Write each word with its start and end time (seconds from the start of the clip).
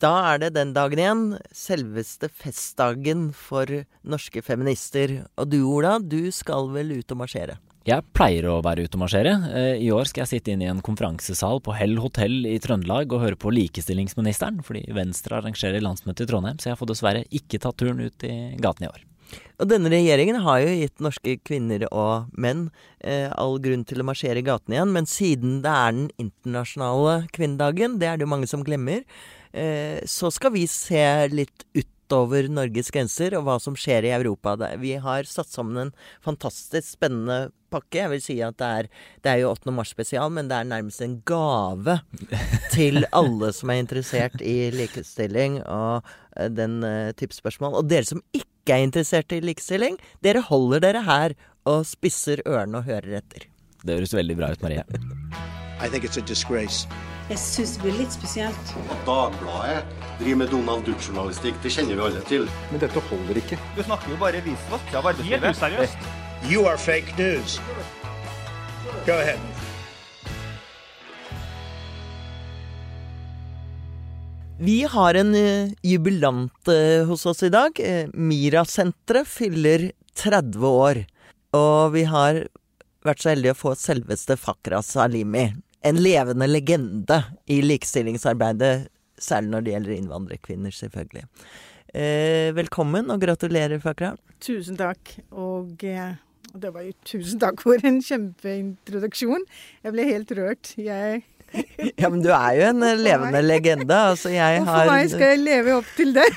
Da 0.00 0.12
er 0.30 0.38
det 0.40 0.54
den 0.56 0.70
dagen 0.72 1.00
igjen. 1.00 1.24
Selveste 1.52 2.30
festdagen 2.32 3.30
for 3.36 3.68
norske 4.00 4.40
feminister. 4.40 5.26
Og 5.36 5.50
du, 5.52 5.58
Ola, 5.68 5.98
du 6.00 6.30
skal 6.32 6.70
vel 6.72 6.94
ut 7.02 7.12
og 7.12 7.20
marsjere? 7.20 7.58
Jeg 7.88 8.04
pleier 8.16 8.46
å 8.48 8.58
være 8.64 8.86
ute 8.86 8.96
og 8.96 9.02
marsjere. 9.02 9.34
Eh, 9.56 9.82
I 9.84 9.90
år 9.92 10.08
skal 10.08 10.22
jeg 10.24 10.32
sitte 10.34 10.54
inn 10.54 10.64
i 10.64 10.70
en 10.72 10.80
konferansesal 10.84 11.60
på 11.64 11.74
Hell 11.76 11.98
hotell 12.00 12.48
i 12.48 12.56
Trøndelag 12.60 13.12
og 13.12 13.24
høre 13.24 13.40
på 13.40 13.52
likestillingsministeren, 13.56 14.60
fordi 14.64 14.86
Venstre 14.96 15.38
arrangerer 15.40 15.84
landsmøte 15.84 16.24
i 16.24 16.30
Trondheim, 16.32 16.60
så 16.60 16.72
jeg 16.72 16.80
får 16.80 16.92
dessverre 16.92 17.24
ikke 17.28 17.60
tatt 17.60 17.80
turen 17.80 18.00
ut 18.04 18.28
i 18.28 18.34
gaten 18.60 18.88
i 18.88 18.92
år. 18.92 19.04
Og 19.60 19.68
denne 19.70 19.90
regjeringen 19.92 20.40
har 20.44 20.62
jo 20.62 20.76
gitt 20.76 21.02
norske 21.04 21.36
kvinner 21.46 21.84
og 21.88 22.30
menn 22.40 22.68
eh, 23.04 23.28
all 23.32 23.60
grunn 23.62 23.84
til 23.88 24.00
å 24.02 24.06
marsjere 24.08 24.40
i 24.40 24.46
gatene 24.46 24.76
igjen, 24.78 24.94
men 24.96 25.08
siden 25.08 25.60
det 25.64 25.72
er 25.72 25.96
den 25.96 26.08
internasjonale 26.20 27.20
kvinnedagen, 27.36 28.00
det 28.00 28.08
er 28.10 28.18
det 28.18 28.26
jo 28.26 28.32
mange 28.32 28.48
som 28.50 28.64
glemmer, 28.66 29.04
så 29.50 30.30
skal 30.30 30.52
vi 30.54 30.62
se 30.70 31.02
litt 31.32 31.64
utover 31.74 32.46
Norges 32.50 32.90
grenser 32.94 33.34
og 33.38 33.46
hva 33.46 33.56
som 33.62 33.74
skjer 33.78 34.06
i 34.06 34.12
Europa. 34.14 34.56
Vi 34.78 34.96
har 35.02 35.26
satt 35.26 35.50
sammen 35.50 35.78
en 35.78 35.92
fantastisk 36.22 36.86
spennende 36.96 37.50
pakke. 37.70 38.00
Jeg 38.02 38.10
vil 38.12 38.22
si 38.24 38.36
at 38.44 38.58
det 38.60 38.70
er, 38.80 38.88
det 39.24 39.32
er 39.32 39.42
jo 39.42 39.52
8. 39.52 39.74
mars 39.74 39.92
spesial, 39.94 40.32
men 40.34 40.50
det 40.50 40.58
er 40.58 40.70
nærmest 40.70 41.04
en 41.04 41.20
gave 41.28 42.00
til 42.76 43.04
alle 43.16 43.52
som 43.56 43.72
er 43.72 43.82
interessert 43.84 44.42
i 44.42 44.72
likestilling 44.74 45.60
og 45.62 46.10
eh, 46.36 46.50
den 46.50 46.80
uh, 46.84 47.12
type 47.18 47.36
spørsmål. 47.36 47.78
Og 47.80 47.90
dere 47.90 48.08
som 48.08 48.22
ikke 48.36 48.76
er 48.76 48.84
interessert 48.86 49.32
i 49.34 49.42
likestilling, 49.44 49.98
dere 50.24 50.44
holder 50.46 50.84
dere 50.88 51.06
her 51.06 51.38
og 51.68 51.84
spisser 51.88 52.42
ørene 52.46 52.82
og 52.82 52.90
hører 52.90 53.20
etter. 53.22 53.46
Det 53.80 53.96
høres 53.96 54.14
veldig 54.16 54.36
bra 54.36 54.52
ut, 54.52 54.62
Marie. 54.62 54.84
I 55.80 55.88
think 55.88 56.04
it's 56.04 56.18
a 56.18 56.20
disgrace. 56.20 56.86
Jeg 57.30 57.38
syns 57.38 57.76
det 57.76 57.84
blir 57.84 57.94
litt 57.94 58.10
spesielt. 58.10 58.70
At 58.90 59.02
Dagbladet 59.06 59.84
driver 60.18 60.38
med 60.40 60.48
Donald 60.50 60.82
Duck-journalistikk, 60.82 61.60
det 61.62 61.70
kjenner 61.70 61.94
vi 61.94 62.02
alle 62.02 62.22
til. 62.26 62.48
Men 62.72 62.82
dette 62.82 63.02
holder 63.06 63.38
ikke. 63.38 63.58
Du 63.76 63.84
snakker 63.86 64.10
jo 64.10 64.16
bare 64.18 64.40
visvask 64.42 64.96
av 64.98 65.06
arbeidslivet. 65.12 65.44
Helt 65.46 65.60
useriøst. 65.60 66.08
You 66.50 66.64
are 66.66 66.74
fake 66.74 67.14
news. 67.20 67.60
Go 69.06 69.14
ahead. 69.14 69.38
Vi 74.58 74.80
har 74.90 75.22
en 75.22 75.30
uh, 75.30 75.70
jubilant 75.86 76.74
uh, 76.74 77.06
hos 77.06 77.30
oss 77.30 77.46
i 77.46 77.54
dag. 77.54 77.78
Mira-senteret 78.10 79.30
fyller 79.30 79.92
30 80.18 80.70
år. 80.74 81.04
Og 81.54 81.94
vi 81.94 82.08
har 82.10 82.42
vært 83.06 83.22
så 83.22 83.36
heldige 83.36 83.54
å 83.54 83.64
få 83.68 83.78
selveste 83.78 84.34
Fakra 84.34 84.82
Salimi. 84.82 85.52
En 85.82 85.96
levende 86.02 86.46
legende 86.50 87.22
i 87.48 87.60
likestillingsarbeidet, 87.64 88.90
særlig 89.20 89.52
når 89.54 89.64
det 89.64 89.74
gjelder 89.74 89.96
innvandrerkvinner, 89.96 90.74
selvfølgelig. 90.76 91.24
velkommen, 92.54 93.10
og 93.10 93.20
gratulerer, 93.20 93.80
Fakra. 93.80 94.12
Tusen 94.40 94.76
takk. 94.76 95.16
Og 95.32 95.80
det 95.80 96.70
var 96.74 96.84
jo 96.84 96.92
tusen 97.04 97.40
takk 97.40 97.62
for 97.64 97.80
en 97.86 98.02
kjempeintroduksjon. 98.04 99.48
Jeg 99.82 99.96
ble 99.96 100.06
helt 100.12 100.32
rørt. 100.36 100.74
Jeg 100.76 101.24
ja, 102.00 102.08
men 102.08 102.20
du 102.22 102.30
er 102.30 102.58
jo 102.58 102.66
en 102.68 102.84
levende 103.06 103.42
legende. 103.42 103.96
Altså, 104.12 104.32
jeg 104.34 104.60
og 104.60 104.68
for 104.68 104.76
har 104.76 104.90
meg 104.92 105.10
skal 105.12 105.34
jeg 105.34 105.42
leve 105.44 105.78
opp 105.80 105.88
til 105.96 106.14
det. 106.16 106.28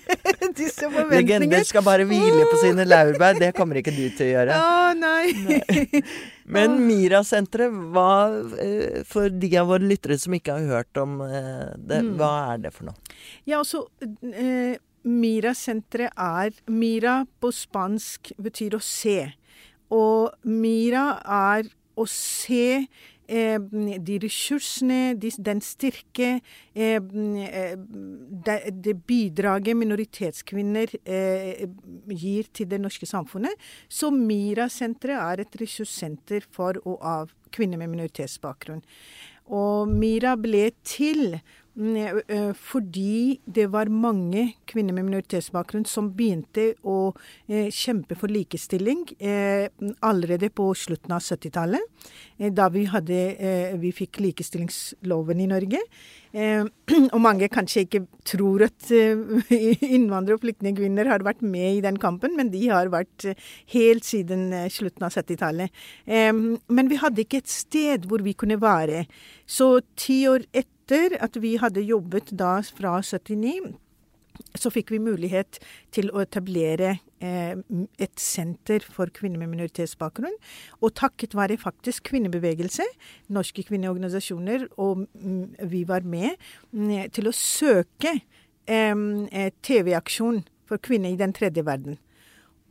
Disse 0.60 0.86
forventninger. 0.86 1.18
Legender 1.18 1.66
skal 1.66 1.84
bare 1.84 2.06
hvile 2.08 2.46
på 2.50 2.60
sine 2.62 2.86
laurbær. 2.88 3.38
Det 3.40 3.52
kommer 3.56 3.80
ikke 3.80 3.94
du 3.94 4.06
til 4.16 4.28
å 4.28 4.30
gjøre. 4.30 4.56
Å, 4.56 4.94
nei. 4.98 5.34
nei. 5.44 6.02
Men 6.44 6.76
Mira-senteret, 6.84 7.72
hva 7.94 8.08
For 9.08 9.32
de 9.32 9.48
av 9.56 9.70
våre 9.70 9.86
lyttere 9.88 10.18
som 10.20 10.34
ikke 10.36 10.58
har 10.58 10.66
hørt 10.68 11.00
om 11.00 11.18
det, 11.22 12.02
hva 12.18 12.32
er 12.52 12.66
det 12.66 12.74
for 12.74 12.90
noe? 12.90 13.14
Ja, 13.48 13.62
altså 13.62 13.86
eh, 14.28 14.76
Mira-senteret 15.08 16.12
er 16.16 16.52
Mira 16.68 17.22
på 17.40 17.52
spansk 17.52 18.34
betyr 18.40 18.76
å 18.76 18.82
se. 18.84 19.18
Og 19.92 20.36
Mira 20.44 21.06
er 21.24 21.72
å 21.96 22.04
se 22.10 22.66
Eh, 22.74 23.13
de 23.26 24.18
ressursene, 24.22 25.14
de, 25.16 25.30
den 25.38 25.60
styrke, 25.64 26.40
eh, 26.74 27.00
det, 28.44 28.58
det, 28.84 28.94
bidraget 29.08 29.76
minoritetskvinner 29.76 30.92
eh, 31.04 31.64
gir 32.12 32.50
til 32.52 32.68
det 32.70 32.80
norske 32.82 33.08
samfunnet. 33.08 33.54
Så 33.88 34.10
MIRA-senteret 34.12 35.20
er 35.20 35.44
et 35.44 35.60
ressurssenter 35.60 36.44
for 36.52 36.80
og 36.84 36.98
av 37.00 37.32
kvinner 37.54 37.80
med 37.80 37.94
minoritetsbakgrunn. 37.94 38.82
Og 39.54 39.88
MIRA 39.88 40.34
ble 40.40 40.70
til 40.86 41.38
fordi 41.74 43.40
det 43.50 43.66
var 43.72 43.90
mange 43.90 44.44
kvinner 44.70 44.94
med 44.94 45.08
minoritetsbakgrunn 45.08 45.86
som 45.90 46.12
begynte 46.14 46.68
å 46.86 47.10
kjempe 47.50 48.14
for 48.14 48.30
likestilling 48.30 49.02
allerede 49.98 50.52
på 50.54 50.68
slutten 50.78 51.16
av 51.16 51.24
70-tallet, 51.24 52.12
eh, 52.38 52.52
da 52.54 52.68
vi, 52.70 52.84
hadde, 52.90 53.18
vi 53.82 53.90
fikk 53.94 54.20
likestillingsloven 54.22 55.42
i 55.42 55.48
Norge. 55.50 55.80
og 57.14 57.20
mange 57.22 57.46
kanskje 57.52 57.84
ikke 57.84 58.00
tror 58.26 58.64
at 58.66 58.88
innvandrere- 58.90 60.34
og 60.34 60.42
flyktningkvinner 60.42 61.06
har 61.06 61.22
vært 61.26 61.44
med 61.46 61.76
i 61.76 61.82
den 61.84 61.98
kampen, 62.02 62.34
men 62.38 62.50
de 62.50 62.62
har 62.72 62.90
vært 62.90 63.28
helt 63.74 64.06
siden 64.06 64.48
slutten 64.72 65.06
av 65.06 65.14
70-tallet. 65.14 65.70
men 66.10 66.90
vi 66.90 66.98
hadde 66.98 67.22
ikke 67.22 67.42
et 67.44 67.50
sted 67.50 68.08
hvor 68.10 68.24
vi 68.26 68.34
kunne 68.34 68.58
være. 68.58 69.04
Så 69.46 69.78
ti 69.94 70.24
år 70.30 70.46
etter 70.50 70.73
etter 70.84 71.16
at 71.22 71.36
vi 71.40 71.56
hadde 71.60 71.80
jobbet 71.84 72.32
da 72.36 72.58
fra 72.60 73.00
79, 73.02 73.74
så 74.58 74.70
fikk 74.70 74.90
vi 74.90 74.98
mulighet 74.98 75.60
til 75.94 76.10
å 76.10 76.20
etablere 76.24 76.96
eh, 77.22 77.54
et 78.02 78.20
senter 78.20 78.82
for 78.82 79.10
kvinner 79.14 79.38
med 79.38 79.52
minoritetsbakgrunn. 79.52 80.34
Og 80.82 80.94
takket 80.98 81.36
være 81.38 81.60
faktisk 81.60 82.10
kvinnebevegelse, 82.10 82.86
norske 83.34 83.62
kvinneorganisasjoner, 83.68 84.66
og 84.76 85.06
mm, 85.14 85.68
vi 85.70 85.84
var 85.86 86.02
med 86.02 86.34
mm, 86.72 87.12
til 87.14 87.30
å 87.30 87.36
søke 87.36 88.16
eh, 88.66 89.52
TV-aksjon 89.62 90.42
for 90.66 90.82
kvinner 90.82 91.14
i 91.14 91.20
den 91.20 91.34
tredje 91.36 91.64
verden. 91.64 92.00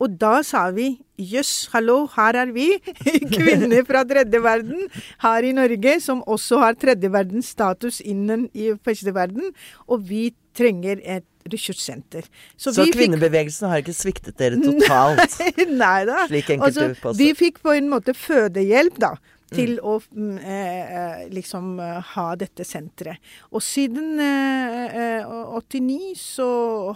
Og 0.02 0.14
da 0.18 0.40
sa 0.46 0.66
vi 0.74 0.88
jøss, 1.20 1.68
hallo, 1.74 2.04
her 2.16 2.40
er 2.42 2.50
vi, 2.54 2.72
kvinner 3.36 3.84
fra 3.86 4.02
tredje 4.08 4.40
verden 4.42 4.88
her 5.22 5.46
i 5.46 5.52
Norge, 5.54 5.98
som 6.02 6.24
også 6.26 6.58
har 6.64 6.78
tredje 6.80 7.10
verdens 7.14 7.52
status 7.54 8.00
innen 8.02 8.48
i 8.54 8.72
første 8.84 9.14
verden, 9.14 9.52
og 9.86 10.02
vi 10.08 10.32
trenger 10.54 10.98
et 11.02 11.26
ressurssenter. 11.52 12.26
Så, 12.56 12.72
Så 12.72 12.88
kvinnebevegelsen 12.94 13.66
fikk... 13.66 13.70
har 13.70 13.84
ikke 13.84 13.96
sviktet 13.96 14.38
dere 14.40 14.58
totalt? 14.62 15.38
Nei 15.84 16.00
da. 16.08 16.24
Slik 16.30 16.50
enkelte 16.56 16.88
altså, 16.90 17.14
Vi 17.20 17.30
fikk 17.38 17.60
på 17.62 17.76
en 17.76 17.92
måte 17.92 18.16
fødehjelp, 18.16 18.98
da 19.02 19.14
til 19.54 19.76
mm. 19.76 19.84
å 19.86 19.98
mm, 20.02 20.38
eh, 20.40 20.94
eh, 20.98 21.20
liksom 21.34 21.74
eh, 21.82 21.98
ha 22.14 22.24
dette 22.40 22.64
senteret. 22.66 23.20
Og 23.52 23.62
siden 23.62 24.18
eh, 24.22 25.22
89 25.22 25.94
eh, 25.94 26.18
så 26.18 26.48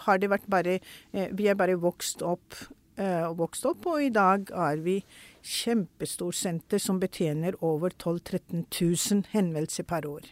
har 0.06 0.19
det 0.19 0.32
vært 0.32 0.48
bare 0.50 0.78
eh, 0.78 1.28
Vi 1.36 1.48
er 1.50 1.59
bare 1.59 1.78
vokst 1.78 2.25
opp 2.26 2.56
og 2.98 3.36
vokst 3.38 3.66
opp, 3.69 3.86
og 3.86 4.03
i 4.03 4.10
dag 4.10 4.50
er 4.50 4.81
vi 4.82 4.97
kjempestort 5.44 6.34
senter 6.34 6.82
som 6.82 6.98
betjener 7.00 7.54
over 7.64 7.94
12 7.94 8.20
000-13 8.20 8.66
000 8.75 9.25
henvendelser 9.32 9.86
per 9.88 10.09
år. 10.09 10.26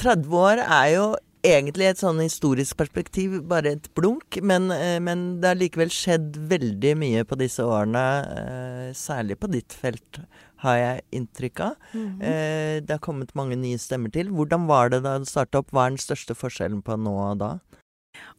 30 0.00 0.38
år 0.38 0.62
er 0.62 0.88
jo 0.94 1.06
egentlig 1.42 1.88
et 1.90 2.00
sånn 2.00 2.20
historisk 2.22 2.78
perspektiv 2.78 3.40
bare 3.50 3.74
et 3.76 3.88
blunk, 3.98 4.38
men, 4.42 4.70
eh, 4.70 4.98
men 5.02 5.40
det 5.42 5.50
har 5.50 5.58
likevel 5.58 5.90
skjedd 5.92 6.38
veldig 6.50 6.94
mye 6.98 7.24
på 7.26 7.38
disse 7.40 7.64
årene, 7.66 8.04
eh, 8.30 8.92
særlig 8.94 9.38
på 9.38 9.50
ditt 9.50 9.72
felt, 9.72 10.22
har 10.62 10.76
jeg 10.76 11.02
inntrykk 11.10 11.60
av. 11.60 11.74
Mm 11.92 12.18
-hmm. 12.20 12.86
Det 12.86 12.90
har 12.90 12.98
kommet 12.98 13.34
mange 13.34 13.56
nye 13.56 13.78
stemmer 13.78 14.12
til. 14.12 14.28
Hvordan 14.28 14.68
var 14.68 14.90
det 14.90 15.02
da 15.02 15.18
du 15.18 15.24
starta 15.24 15.58
opp? 15.58 15.72
Hva 15.72 15.86
er 15.86 15.90
den 15.90 15.98
største 15.98 16.34
forskjellen 16.34 16.82
på 16.82 16.96
nå 16.96 17.32
og 17.32 17.38
da? 17.38 17.58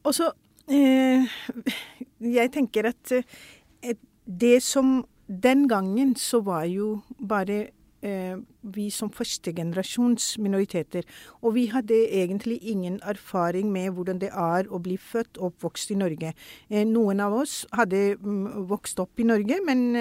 Også 0.05 0.31
Eh, 0.31 0.52
jeg 0.69 2.51
tenker 2.53 2.87
at 2.93 3.15
eh, 3.17 3.95
det 4.25 4.61
som 4.63 5.01
Den 5.27 5.67
gangen 5.67 6.15
så 6.19 6.41
var 6.43 6.65
jo 6.67 6.99
bare 7.17 7.69
eh, 8.03 8.35
vi 8.61 8.89
som 8.91 9.09
førstegenerasjons 9.09 10.37
minoriteter. 10.37 11.07
Og 11.41 11.55
vi 11.55 11.63
hadde 11.71 11.95
egentlig 12.11 12.59
ingen 12.61 12.99
erfaring 13.01 13.71
med 13.71 13.95
hvordan 13.95 14.19
det 14.19 14.29
er 14.29 14.67
å 14.67 14.81
bli 14.83 14.97
født 14.99 15.39
og 15.39 15.53
oppvokst 15.53 15.95
i 15.95 15.97
Norge. 15.97 16.33
noen 16.69 17.23
av 17.23 17.33
oss 17.39 17.65
hadde 17.71 18.17
mm, 18.19 18.67
vokst 18.67 18.99
opp 18.99 19.19
i 19.19 19.23
Norge, 19.23 19.57
men 19.63 19.95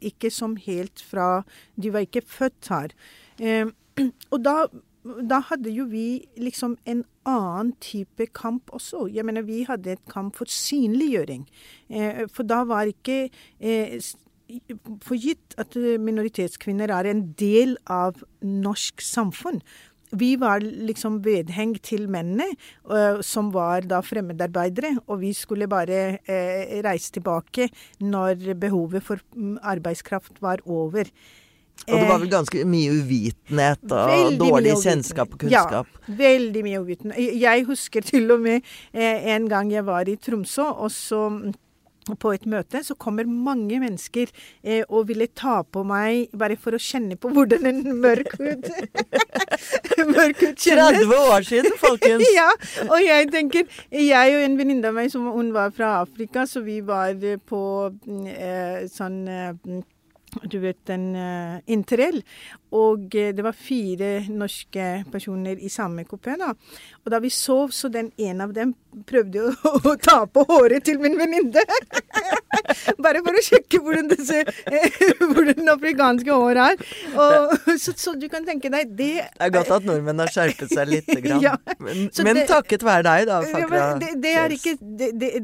ikke 0.00 0.30
som 0.30 0.56
helt 0.56 0.98
fra 1.00 1.44
De 1.76 1.92
var 1.92 2.08
ikke 2.08 2.24
født 2.24 2.72
her. 2.72 2.96
og 4.32 4.40
da 4.42 4.66
da 5.04 5.40
hadde 5.50 5.72
jo 5.72 5.86
vi 5.88 6.26
liksom 6.40 6.76
en 6.88 7.04
annen 7.28 7.74
type 7.80 8.26
kamp 8.36 8.72
også. 8.74 9.06
Jeg 9.12 9.24
mener, 9.24 9.46
vi 9.46 9.62
hadde 9.68 9.94
et 9.94 10.06
kamp 10.10 10.36
for 10.36 10.50
synliggjøring. 10.50 11.46
Eh, 11.88 12.24
for 12.32 12.48
da 12.48 12.64
var 12.68 12.90
ikke 12.90 13.28
eh, 13.60 13.98
for 15.04 15.18
gitt 15.20 15.56
at 15.60 15.76
minoritetskvinner 16.00 16.92
er 16.94 17.10
en 17.10 17.26
del 17.38 17.76
av 17.84 18.22
norsk 18.42 19.04
samfunn. 19.04 19.62
vi 20.10 20.36
var 20.40 20.62
liksom 20.64 21.18
vedheng 21.20 21.74
til 21.84 22.06
mennene, 22.08 22.46
uh, 22.88 23.20
som 23.20 23.50
var 23.52 23.84
da 23.84 23.98
fremmedarbeidere. 24.00 24.94
Og 25.06 25.20
vi 25.20 25.34
skulle 25.36 25.68
bare 25.68 26.16
uh, 26.16 26.78
reise 26.86 27.12
tilbake 27.12 27.68
når 28.00 28.54
behovet 28.56 29.04
for 29.04 29.20
mm, 29.36 29.58
arbeidskraft 29.60 30.40
var 30.40 30.64
over. 30.64 31.10
Og 31.86 31.94
det 31.94 32.08
var 32.08 32.18
vel 32.20 32.32
ganske 32.32 32.64
mye 32.68 32.96
uvitenhet 32.98 33.84
og 33.86 34.10
veldig 34.10 34.40
dårlig 34.42 34.74
kjennskap 34.82 35.30
og 35.32 35.44
kunnskap? 35.44 35.94
Ja, 35.94 36.16
veldig 36.18 36.64
mye 36.66 36.82
uvitenhet. 36.82 37.30
Jeg 37.40 37.64
husker 37.68 38.04
til 38.04 38.28
og 38.34 38.42
med 38.44 38.66
en 38.92 39.48
gang 39.48 39.72
jeg 39.72 39.86
var 39.86 40.10
i 40.10 40.18
Tromsø, 40.20 40.66
og 40.68 40.92
så 40.92 41.22
på 42.16 42.32
et 42.32 42.46
møte, 42.48 42.80
så 42.84 42.96
kommer 42.98 43.28
mange 43.28 43.80
mennesker 43.82 44.30
eh, 44.62 44.84
og 44.88 45.08
ville 45.10 45.28
ta 45.36 45.60
på 45.62 45.82
meg 45.86 46.32
bare 46.38 46.56
for 46.60 46.76
å 46.76 46.80
kjenne 46.80 47.18
på 47.20 47.32
hvordan 47.34 47.68
en 47.68 47.82
mørk 48.00 48.36
hud 48.38 48.68
Mørk 50.14 50.40
hud 50.44 50.54
kjennes. 50.62 51.02
30 51.02 51.14
år 51.18 51.48
siden, 51.48 51.76
folkens! 51.80 52.24
ja. 52.38 52.48
Og 52.88 52.98
jeg 53.02 53.28
tenker 53.34 53.68
Jeg 53.92 54.36
og 54.36 54.46
en 54.46 54.58
venninne 54.60 54.88
av 54.88 54.96
meg, 54.96 55.12
som 55.12 55.28
hun 55.34 55.52
var 55.56 55.74
fra 55.76 55.98
Afrika, 56.04 56.46
så 56.48 56.62
vi 56.64 56.80
var 56.86 57.18
på 57.48 57.62
eh, 58.32 58.86
sånn 58.92 59.22
eh, 59.28 59.54
du 60.44 60.58
vet, 60.62 60.90
en 60.90 61.14
uh, 61.14 61.60
interrail. 61.66 62.22
Og 62.74 63.08
uh, 63.14 63.30
det 63.34 63.44
var 63.44 63.56
fire 63.56 64.12
norske 64.28 64.88
personer 65.12 65.60
i 65.60 65.70
samme 65.72 66.04
kupé. 66.08 66.36
da. 66.40 66.52
Og 67.04 67.12
da 67.12 67.22
vi 67.22 67.30
sov, 67.32 67.72
så 67.72 67.88
den 67.92 68.12
ene 68.18 68.44
av 68.44 68.54
dem 68.56 68.74
prøvde 69.08 69.44
å, 69.48 69.72
å 69.92 69.94
ta 70.00 70.22
på 70.30 70.44
håret 70.48 70.84
til 70.86 71.00
min 71.02 71.16
venninne. 71.18 71.62
Bare 73.04 73.22
for 73.24 73.36
å 73.36 73.42
sjekke 73.44 73.80
hvordan, 73.82 74.08
disse, 74.10 74.42
hvordan 75.32 75.58
den 75.60 75.72
afrikanske 75.72 76.34
håret 76.34 76.74
er. 76.74 76.94
Og, 77.14 77.54
så, 77.80 77.94
så, 77.96 78.14
du 78.18 78.26
kan 78.30 78.46
tenke 78.46 78.70
deg 78.72 78.90
Det 78.98 79.10
Det 79.18 79.46
er 79.46 79.52
godt 79.54 79.70
at 79.78 79.86
nordmenn 79.86 80.22
har 80.22 80.32
skjerpet 80.32 80.72
seg 80.72 80.90
lite 80.90 81.18
grann. 81.24 81.42
ja, 81.44 81.54
men, 81.78 82.08
men 82.24 82.40
det, 82.40 82.46
takket 82.50 82.84
være 82.86 83.04
deg, 83.06 83.28
da. 83.28 83.40
Ja, 83.48 83.86
det, 84.00 84.12
det, 84.22 84.34
er 84.42 84.54
ikke 84.56 84.74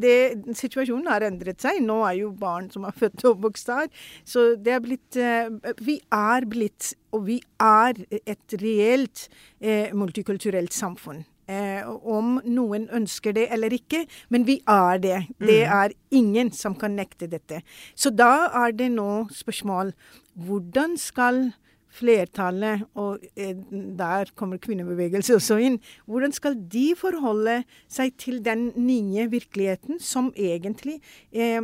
det, 0.00 0.16
Situasjonen 0.58 1.08
har 1.12 1.26
endret 1.28 1.62
seg. 1.64 1.80
Nå 1.84 2.00
er 2.08 2.18
jo 2.22 2.32
barn 2.38 2.70
som 2.74 2.86
er 2.88 2.96
født 2.96 3.24
og 3.24 3.34
oppvokst 3.36 3.72
her. 3.74 3.88
Så 4.28 4.52
det 4.60 4.76
er 4.76 4.84
blitt 4.84 5.20
eh, 5.20 5.48
Vi 5.84 5.98
er 6.12 6.48
blitt, 6.50 6.94
og 7.14 7.28
vi 7.28 7.38
er, 7.62 8.00
et 8.26 8.58
reelt 8.60 9.28
eh, 9.60 9.94
multikulturelt 9.94 10.74
samfunn. 10.74 11.24
Eh, 11.44 11.84
om 11.84 12.38
noen 12.48 12.86
ønsker 12.96 13.34
det 13.36 13.50
eller 13.52 13.74
ikke, 13.76 14.06
men 14.32 14.46
vi 14.48 14.62
er 14.64 15.00
det. 15.02 15.18
Det 15.36 15.60
mm. 15.60 15.74
er 15.76 15.92
ingen 16.16 16.52
som 16.56 16.76
kan 16.78 16.96
nekte 16.96 17.28
dette. 17.28 17.60
Så 17.94 18.10
da 18.10 18.48
er 18.64 18.72
det 18.72 18.88
nå 18.94 19.26
spørsmål 19.34 19.92
hvordan 20.40 20.96
skal 20.98 21.50
flertallet, 21.94 22.86
og 22.98 23.22
eh, 23.36 23.54
der 23.98 24.32
kommer 24.34 24.58
kvinnebevegelse 24.58 25.36
også 25.36 25.60
inn, 25.62 25.78
hvordan 26.10 26.32
skal 26.34 26.56
de 26.56 26.88
forholde 26.98 27.60
seg 27.92 28.16
til 28.18 28.40
den 28.44 28.70
nye 28.80 29.28
virkeligheten 29.30 30.00
som 30.02 30.32
egentlig 30.32 30.96
eh, 31.30 31.60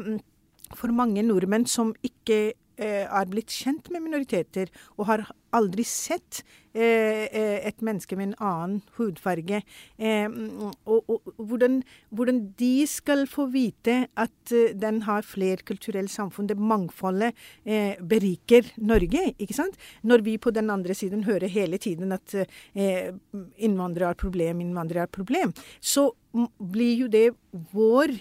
for 0.77 0.93
mange 0.95 1.25
nordmenn 1.27 1.67
som 1.67 1.95
ikke 2.07 2.53
er 2.81 3.29
blitt 3.29 3.53
kjent 3.53 3.91
med 3.93 4.07
minoriteter 4.07 4.71
og 4.97 5.09
har 5.11 5.27
aldri 5.57 5.85
sett 5.87 6.41
eh, 6.75 7.27
eh, 7.27 7.59
et 7.67 7.83
menneske 7.85 8.17
med 8.19 8.31
en 8.31 8.37
annen 8.51 8.77
hudfarge. 8.99 9.63
og, 10.01 11.11
og 11.11 11.33
hvordan, 11.37 11.81
hvordan, 12.11 12.41
de 12.59 12.87
skal 12.89 13.27
få 13.31 13.49
vite 13.53 14.07
at 14.15 14.55
den 14.75 15.03
har 15.07 15.27
flerkulturelt 15.27 16.11
samfunn, 16.11 16.49
det 16.49 16.59
mangfoldet 16.59 17.35
beriker 18.01 18.67
Norge. 18.77 19.35
ikke 19.39 19.57
sant? 19.57 19.79
Når 20.03 20.25
vi 20.27 20.39
på 20.39 20.51
den 20.55 20.71
andre 20.71 20.95
siden 20.95 21.25
hører 21.25 21.49
hele 21.49 21.79
tiden 21.79 22.13
at 22.13 22.35
innvandrere 22.75 24.13
har 24.13 24.19
problem, 24.19 24.61
innvandrere 24.61 25.07
har 25.07 25.13
problem, 25.13 25.53
så 25.81 26.11
blir 26.59 27.05
jo 27.05 27.09
det 27.09 27.29
vår 27.73 28.15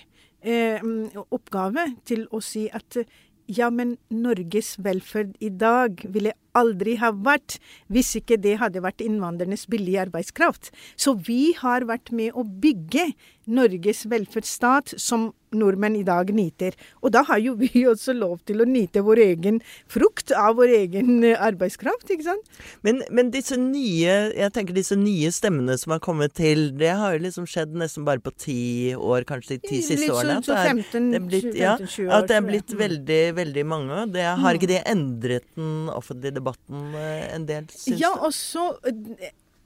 oppgave 1.29 1.83
til 2.07 2.23
å 2.31 2.39
si 2.44 2.69
at 2.71 3.01
ja, 3.50 3.69
men 3.74 3.98
Norges 4.13 4.75
velferd 4.84 5.34
i 5.42 5.50
dag 5.50 6.04
ville 6.13 6.36
aldri 6.59 6.97
ha 7.01 7.11
vært 7.15 7.57
hvis 7.89 8.15
ikke 8.19 8.39
det 8.41 8.57
hadde 8.61 8.83
vært 8.85 9.03
innvandrernes 9.06 9.67
billige 9.71 10.03
arbeidskraft. 10.07 10.71
Så 11.00 11.15
vi 11.27 11.56
har 11.59 11.88
vært 11.89 12.13
med 12.15 12.35
å 12.38 12.45
bygge 12.45 13.11
Norges 13.50 14.06
velferdsstat 14.09 14.94
som 15.01 15.31
nordmenn 15.56 15.95
i 15.97 16.03
dag 16.06 16.29
nyter. 16.35 16.75
Og 17.01 17.13
da 17.15 17.23
har 17.25 17.39
jo 17.41 17.56
vi 17.57 17.69
også 17.89 18.13
lov 18.13 18.38
til 18.45 18.61
å 18.61 18.67
nyte 18.69 19.01
vår 19.06 19.23
egen 19.23 19.59
frukt 19.89 20.33
av 20.35 20.59
vår 20.59 20.73
egen 20.83 21.23
eh, 21.25 21.39
arbeidskraft, 21.41 22.11
ikke 22.13 22.27
sant. 22.27 22.59
Men, 22.85 23.01
men 23.09 23.31
disse 23.33 23.57
nye, 23.57 24.17
jeg 24.35 24.53
tenker 24.53 24.77
disse 24.77 24.97
nye 25.00 25.31
stemmene 25.33 25.77
som 25.81 25.95
har 25.95 26.03
kommet 26.05 26.35
til, 26.38 26.69
det 26.77 26.94
har 27.00 27.15
jo 27.17 27.23
liksom 27.25 27.47
skjedd 27.50 27.73
nesten 27.81 28.05
bare 28.07 28.21
på 28.21 28.33
ti 28.38 28.59
år, 28.94 29.25
kanskje 29.29 29.57
de 29.57 29.71
ti 29.71 29.81
siste 29.85 30.12
årene. 30.13 30.39
Litt 30.39 30.51
sånn 30.51 30.83
15, 30.85 31.09
det 31.09 31.19
er 31.19 31.27
blitt, 31.31 31.50
ja, 31.57 31.73
15, 31.79 31.94
20 31.95 32.05
år. 32.05 32.13
At 32.19 32.29
det 32.29 32.38
er 32.38 32.45
blitt 32.45 32.77
veldig, 32.83 33.21
veldig 33.39 33.65
mange. 33.73 34.03
Det, 34.13 34.27
har 34.44 34.59
ikke 34.59 34.69
det 34.69 34.83
endret 34.89 35.50
den 35.57 35.89
offentlige 35.89 36.38
debatten 36.38 36.49
eh, 36.54 37.28
en 37.36 37.46
del, 37.50 37.69
syns 37.74 37.98
du? 37.98 38.01
Ja, 38.04 38.13
også 38.16 38.66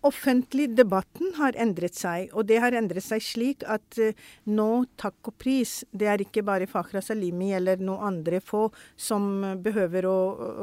offentlig 0.04 0.68
debatten 0.76 1.32
har 1.38 1.56
endret 1.60 1.96
seg, 1.96 2.32
og 2.36 2.48
det 2.50 2.60
har 2.64 2.76
endret 2.76 3.06
seg 3.06 3.24
slik 3.24 3.64
at 3.72 4.00
uh, 4.02 4.12
nå, 4.52 4.84
takk 5.00 5.32
og 5.32 5.38
pris, 5.40 5.82
det 5.96 6.10
er 6.12 6.24
ikke 6.26 6.44
bare 6.46 6.68
Fakhra 6.68 7.02
Salimi 7.04 7.54
eller 7.56 7.80
noen 7.80 8.10
andre 8.12 8.42
få 8.44 8.66
som 9.00 9.30
behøver 9.64 10.08
å, 10.10 10.18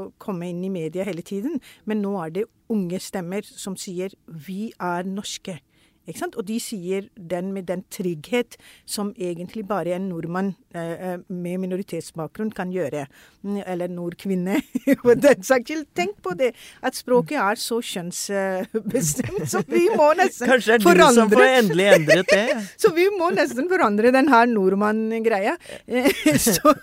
å 0.04 0.06
komme 0.20 0.50
inn 0.52 0.60
i 0.66 0.72
media 0.72 1.06
hele 1.08 1.24
tiden, 1.24 1.56
men 1.88 2.04
nå 2.04 2.16
er 2.20 2.36
det 2.36 2.46
unge 2.70 3.00
stemmer 3.02 3.46
som 3.48 3.76
sier 3.80 4.12
'vi 4.28 4.72
er 4.78 5.08
norske'. 5.08 5.58
Og 6.08 6.42
de 6.46 6.56
sier 6.60 7.08
den 7.14 7.52
med 7.52 7.68
den 7.68 7.84
trygghet 7.92 8.56
som 8.88 9.12
egentlig 9.18 9.66
bare 9.68 9.94
en 9.94 10.08
nordmann 10.08 10.54
eh, 10.74 11.14
eh 11.14 11.18
med 11.28 11.60
minoritetsbakgrunn 11.60 12.50
kan 12.50 12.72
gjøre. 12.72 13.06
Mm, 13.42 13.62
eller 13.66 13.88
nordkvinne, 13.88 14.60
for 15.02 15.14
den 15.14 15.42
saks 15.42 15.70
skyld. 15.70 15.86
Tenk 15.94 16.20
på 16.22 16.34
det! 16.34 16.52
At 16.82 16.96
språket 16.96 17.38
er 17.38 17.54
så 17.60 17.80
kjønnsbestemt, 17.80 19.46
så 19.48 19.62
vi 19.68 19.86
må 19.94 20.12
nesten 20.18 20.48
Kanskje 20.50 20.78
det 20.78 20.86
er 20.86 21.00
du 21.00 21.14
som 21.14 21.30
får 21.30 21.46
endelig 21.46 21.88
endret 21.94 22.32
det? 22.32 22.46
så 22.82 22.92
vi 22.96 23.08
må 23.16 23.30
nesten 23.30 23.68
forandre 23.70 24.12
den 24.12 24.28
her 24.28 24.46
nordmann-greia. 24.50 25.56
så, 26.46 26.74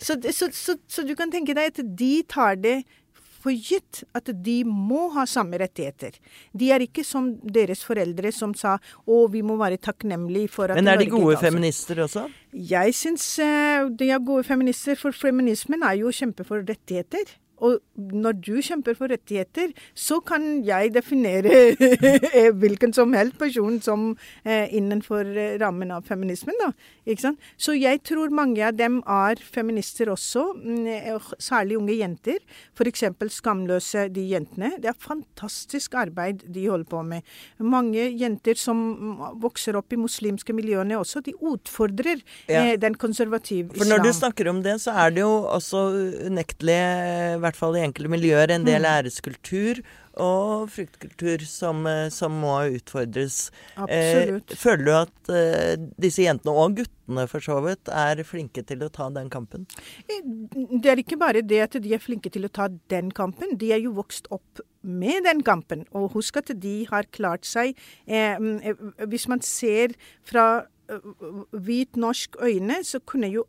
så, 0.00 0.18
så, 0.52 0.78
så 0.88 1.06
du 1.06 1.14
kan 1.14 1.30
tenke 1.30 1.54
deg 1.54 1.72
at 1.72 1.84
de 1.84 2.14
tar 2.28 2.56
det 2.56 2.82
for 3.42 3.54
gitt 3.54 4.02
at 4.18 4.30
de 4.44 4.58
må 4.66 5.08
ha 5.14 5.24
samme 5.28 5.60
rettigheter. 5.60 6.18
De 6.56 6.70
er 6.74 6.84
ikke 6.84 7.04
som 7.06 7.30
deres 7.42 7.84
foreldre 7.86 8.32
som 8.34 8.54
sa 8.58 8.76
å, 9.06 9.24
vi 9.32 9.42
må 9.46 9.58
være 9.60 9.80
takknemlige 9.82 10.52
for 10.54 10.72
at 10.72 10.80
Men 10.80 10.90
er 10.92 11.02
de 11.02 11.10
gode 11.12 11.36
altså. 11.36 11.46
feminister 11.46 12.02
også? 12.04 12.28
Jeg 12.52 12.96
syns 12.98 13.26
uh, 13.42 13.88
de 13.90 14.10
er 14.10 14.24
gode 14.24 14.46
feminister, 14.48 14.98
for 14.98 15.14
feminismen 15.14 15.84
er 15.86 16.00
jo 16.00 16.10
å 16.10 16.14
kjempe 16.14 16.46
for 16.48 16.64
rettigheter. 16.66 17.38
Og 17.64 17.78
når 17.96 18.38
du 18.44 18.54
kjemper 18.62 18.96
for 18.98 19.10
rettigheter, 19.10 19.72
så 19.96 20.20
kan 20.24 20.62
jeg 20.66 20.92
definere 20.94 21.74
hvilken 22.60 22.94
som 22.94 23.14
helst 23.16 23.38
person 23.40 23.80
som 23.82 24.08
eh, 24.44 24.68
innenfor 24.76 25.26
eh, 25.34 25.56
rammen 25.60 25.92
av 25.94 26.06
feminismen. 26.08 26.56
da, 26.60 26.70
ikke 27.08 27.26
sant? 27.26 27.48
Så 27.58 27.74
jeg 27.76 28.02
tror 28.06 28.32
mange 28.34 28.62
av 28.64 28.76
dem 28.78 29.00
er 29.02 29.40
feminister 29.42 30.12
også, 30.12 30.44
mm, 30.58 30.86
eh, 30.94 31.30
særlig 31.42 31.78
unge 31.80 31.98
jenter. 31.98 32.38
F.eks. 32.76 33.04
Skamløse, 33.38 34.06
de 34.12 34.24
jentene. 34.32 34.72
Det 34.80 34.90
er 34.90 34.98
fantastisk 34.98 35.94
arbeid 35.98 36.46
de 36.54 36.66
holder 36.68 36.88
på 36.88 37.02
med. 37.06 37.26
Mange 37.58 38.08
jenter 38.18 38.58
som 38.58 38.78
mm, 38.78 39.24
vokser 39.42 39.78
opp 39.78 39.92
i 39.92 40.00
muslimske 40.00 40.54
miljøene 40.56 40.98
også, 40.98 41.22
de 41.26 41.34
utfordrer 41.38 42.22
eh, 42.46 42.74
den 42.80 42.96
konservative 42.98 43.72
islam. 43.72 43.82
For 43.82 43.92
når 43.92 44.06
du 44.06 44.12
snakker 44.16 44.50
om 44.50 44.62
det, 44.64 44.78
så 44.82 44.94
er 45.04 45.14
det 45.16 45.24
jo 45.24 45.32
også 45.48 45.84
unektelig 46.28 46.78
hvert 47.48 47.58
fall 47.58 47.78
i 47.78 47.84
enkelte 47.86 48.12
miljøer, 48.12 48.52
en 48.54 48.66
del 48.66 48.84
mm. 48.84 48.92
æreskultur 48.92 49.82
og 50.18 50.68
fruktkultur 50.74 51.44
som, 51.46 51.84
eh, 51.86 52.08
som 52.10 52.34
må 52.42 52.54
utfordres. 52.74 53.50
Absolutt. 53.76 54.52
Eh, 54.52 54.58
føler 54.58 54.84
du 54.84 54.92
at 54.98 55.32
eh, 55.34 55.74
disse 56.00 56.24
jentene, 56.24 56.54
og 56.54 56.78
guttene 56.80 57.26
for 57.30 57.44
så 57.44 57.60
vidt, 57.64 57.90
er 57.92 58.24
flinke 58.26 58.64
til 58.66 58.82
å 58.84 58.90
ta 58.94 59.08
den 59.14 59.30
kampen? 59.32 59.68
Eh, 60.08 60.24
det 60.74 60.92
er 60.92 61.02
ikke 61.04 61.20
bare 61.20 61.44
det 61.46 61.62
at 61.68 61.78
de 61.82 61.94
er 61.94 62.02
flinke 62.02 62.32
til 62.34 62.48
å 62.48 62.52
ta 62.52 62.68
den 62.90 63.12
kampen, 63.14 63.56
de 63.60 63.72
er 63.76 63.84
jo 63.84 63.94
vokst 63.98 64.30
opp 64.34 64.64
med 64.82 65.26
den 65.28 65.44
kampen. 65.46 65.86
Og 65.96 66.12
husk 66.16 66.40
at 66.40 66.50
de 66.62 66.80
har 66.90 67.08
klart 67.14 67.46
seg 67.46 67.76
eh, 68.06 68.38
mm, 68.38 69.06
Hvis 69.10 69.28
man 69.30 69.42
ser 69.44 69.94
fra 70.26 70.64
hvit 71.52 71.98
norsk 72.00 72.38
øyne, 72.40 72.80
så 72.86 73.00
kunne 73.04 73.28
jo 73.28 73.44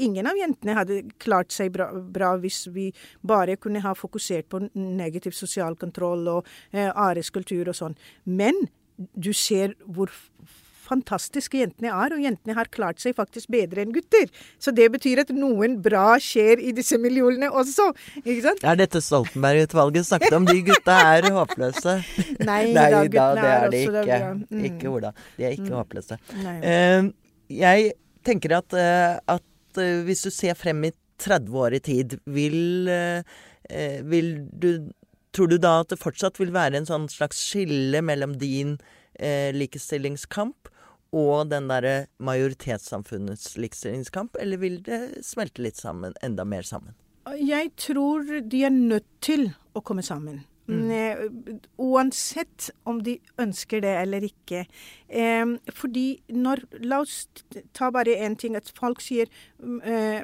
ingen 0.00 0.26
av 0.26 0.38
jentene 0.38 0.76
hadde 0.78 1.02
klart 1.22 1.54
seg 1.54 1.72
bra, 1.74 1.90
bra, 1.92 2.34
hvis 2.42 2.64
vi 2.74 2.90
bare 3.26 3.58
kunne 3.60 3.82
ha 3.84 3.94
fokusert 3.96 4.48
på 4.50 4.64
negativ 4.74 5.36
sosial 5.36 5.78
kontroll 5.80 6.26
og 6.38 6.48
eh, 6.72 6.90
areskultur 6.90 7.70
og 7.70 7.78
sånn. 7.78 7.96
Men 8.24 8.66
du 9.14 9.32
ser 9.32 9.76
hvor 9.86 10.12
fantastiske 10.90 11.60
jentene 11.60 11.92
er, 11.92 12.14
og 12.14 12.22
jentene 12.24 12.56
har 12.56 12.70
klart 12.74 12.98
seg 13.02 13.14
faktisk 13.18 13.50
bedre 13.52 13.84
enn 13.84 13.92
gutter. 13.94 14.26
Så 14.62 14.74
det 14.74 14.88
betyr 14.94 15.22
at 15.22 15.32
noen 15.34 15.78
bra 15.82 16.16
skjer 16.22 16.62
i 16.62 16.72
disse 16.76 16.98
miljøene 17.00 17.50
også. 17.50 17.90
Ikke 18.24 18.42
sant? 18.48 18.64
Er 18.66 18.80
dette 18.80 19.02
Stoltenberg-utvalget 19.04 20.08
snakket 20.08 20.38
om? 20.40 20.48
De 20.50 20.58
gutta 20.66 20.98
er 21.14 21.30
håpløse. 21.30 21.96
Nei, 22.48 22.62
Nei 22.74 22.74
da, 22.74 23.04
da, 23.06 23.28
det 23.38 23.46
er 23.46 23.54
er 23.54 23.74
de 23.74 23.84
ikke. 23.86 24.20
Mm. 24.50 24.64
Ikke 24.72 24.94
Ola. 24.96 25.14
De 25.36 25.46
er 25.46 25.58
ikke 25.58 25.74
håpløse. 25.76 26.18
Nei. 26.42 26.56
Eh, 26.66 27.10
jeg 27.60 27.92
tenker 28.26 28.58
at, 28.58 28.76
uh, 28.76 29.36
at 29.36 29.44
eh, 29.78 30.02
hvis 30.06 30.24
du 30.26 30.30
ser 30.34 30.58
frem 30.58 30.82
i 30.88 30.94
30 31.20 31.60
år 31.62 31.76
i 31.76 31.82
tid, 31.84 32.16
vil, 32.26 32.88
eh, 32.88 34.00
vil 34.02 34.34
du 34.50 34.90
Tror 35.30 35.46
du 35.46 35.60
da 35.62 35.76
at 35.84 35.92
det 35.92 36.00
fortsatt 36.00 36.40
vil 36.40 36.50
være 36.50 36.74
en 36.80 36.88
sånn 36.88 37.04
slags 37.06 37.38
skille 37.38 38.00
mellom 38.02 38.32
din 38.40 38.72
eh, 39.14 39.54
likestillingskamp 39.54 40.66
og 41.14 41.50
den 41.52 41.68
derre 41.70 42.08
majoritetssamfunnets 42.18 43.56
likestillingskamp, 43.58 44.34
eller 44.42 44.58
vil 44.62 44.80
det 44.86 45.22
smelte 45.26 45.62
litt 45.62 45.78
sammen, 45.78 46.14
enda 46.22 46.42
mer 46.46 46.66
sammen? 46.66 46.96
Jeg 47.38 47.70
tror 47.78 48.26
de 48.42 48.64
er 48.66 48.74
nødt 48.74 49.06
til 49.22 49.52
å 49.74 49.82
komme 49.86 50.02
sammen. 50.06 50.42
Mm. 50.70 50.90
Eh, 50.90 51.56
Uansett 51.80 52.70
om 52.88 53.02
de 53.02 53.18
ønsker 53.38 53.82
det 53.84 53.94
eller 54.02 54.26
ikke. 54.26 54.64
Eh, 55.08 55.56
fordi 55.74 56.20
når 56.30 56.64
La 56.84 57.00
oss 57.04 57.26
ta 57.72 57.90
bare 57.90 58.16
én 58.16 58.36
ting. 58.38 58.56
At 58.56 58.70
folk 58.76 59.00
sier 59.04 59.26
mm, 59.62 59.80
eh, 59.82 60.22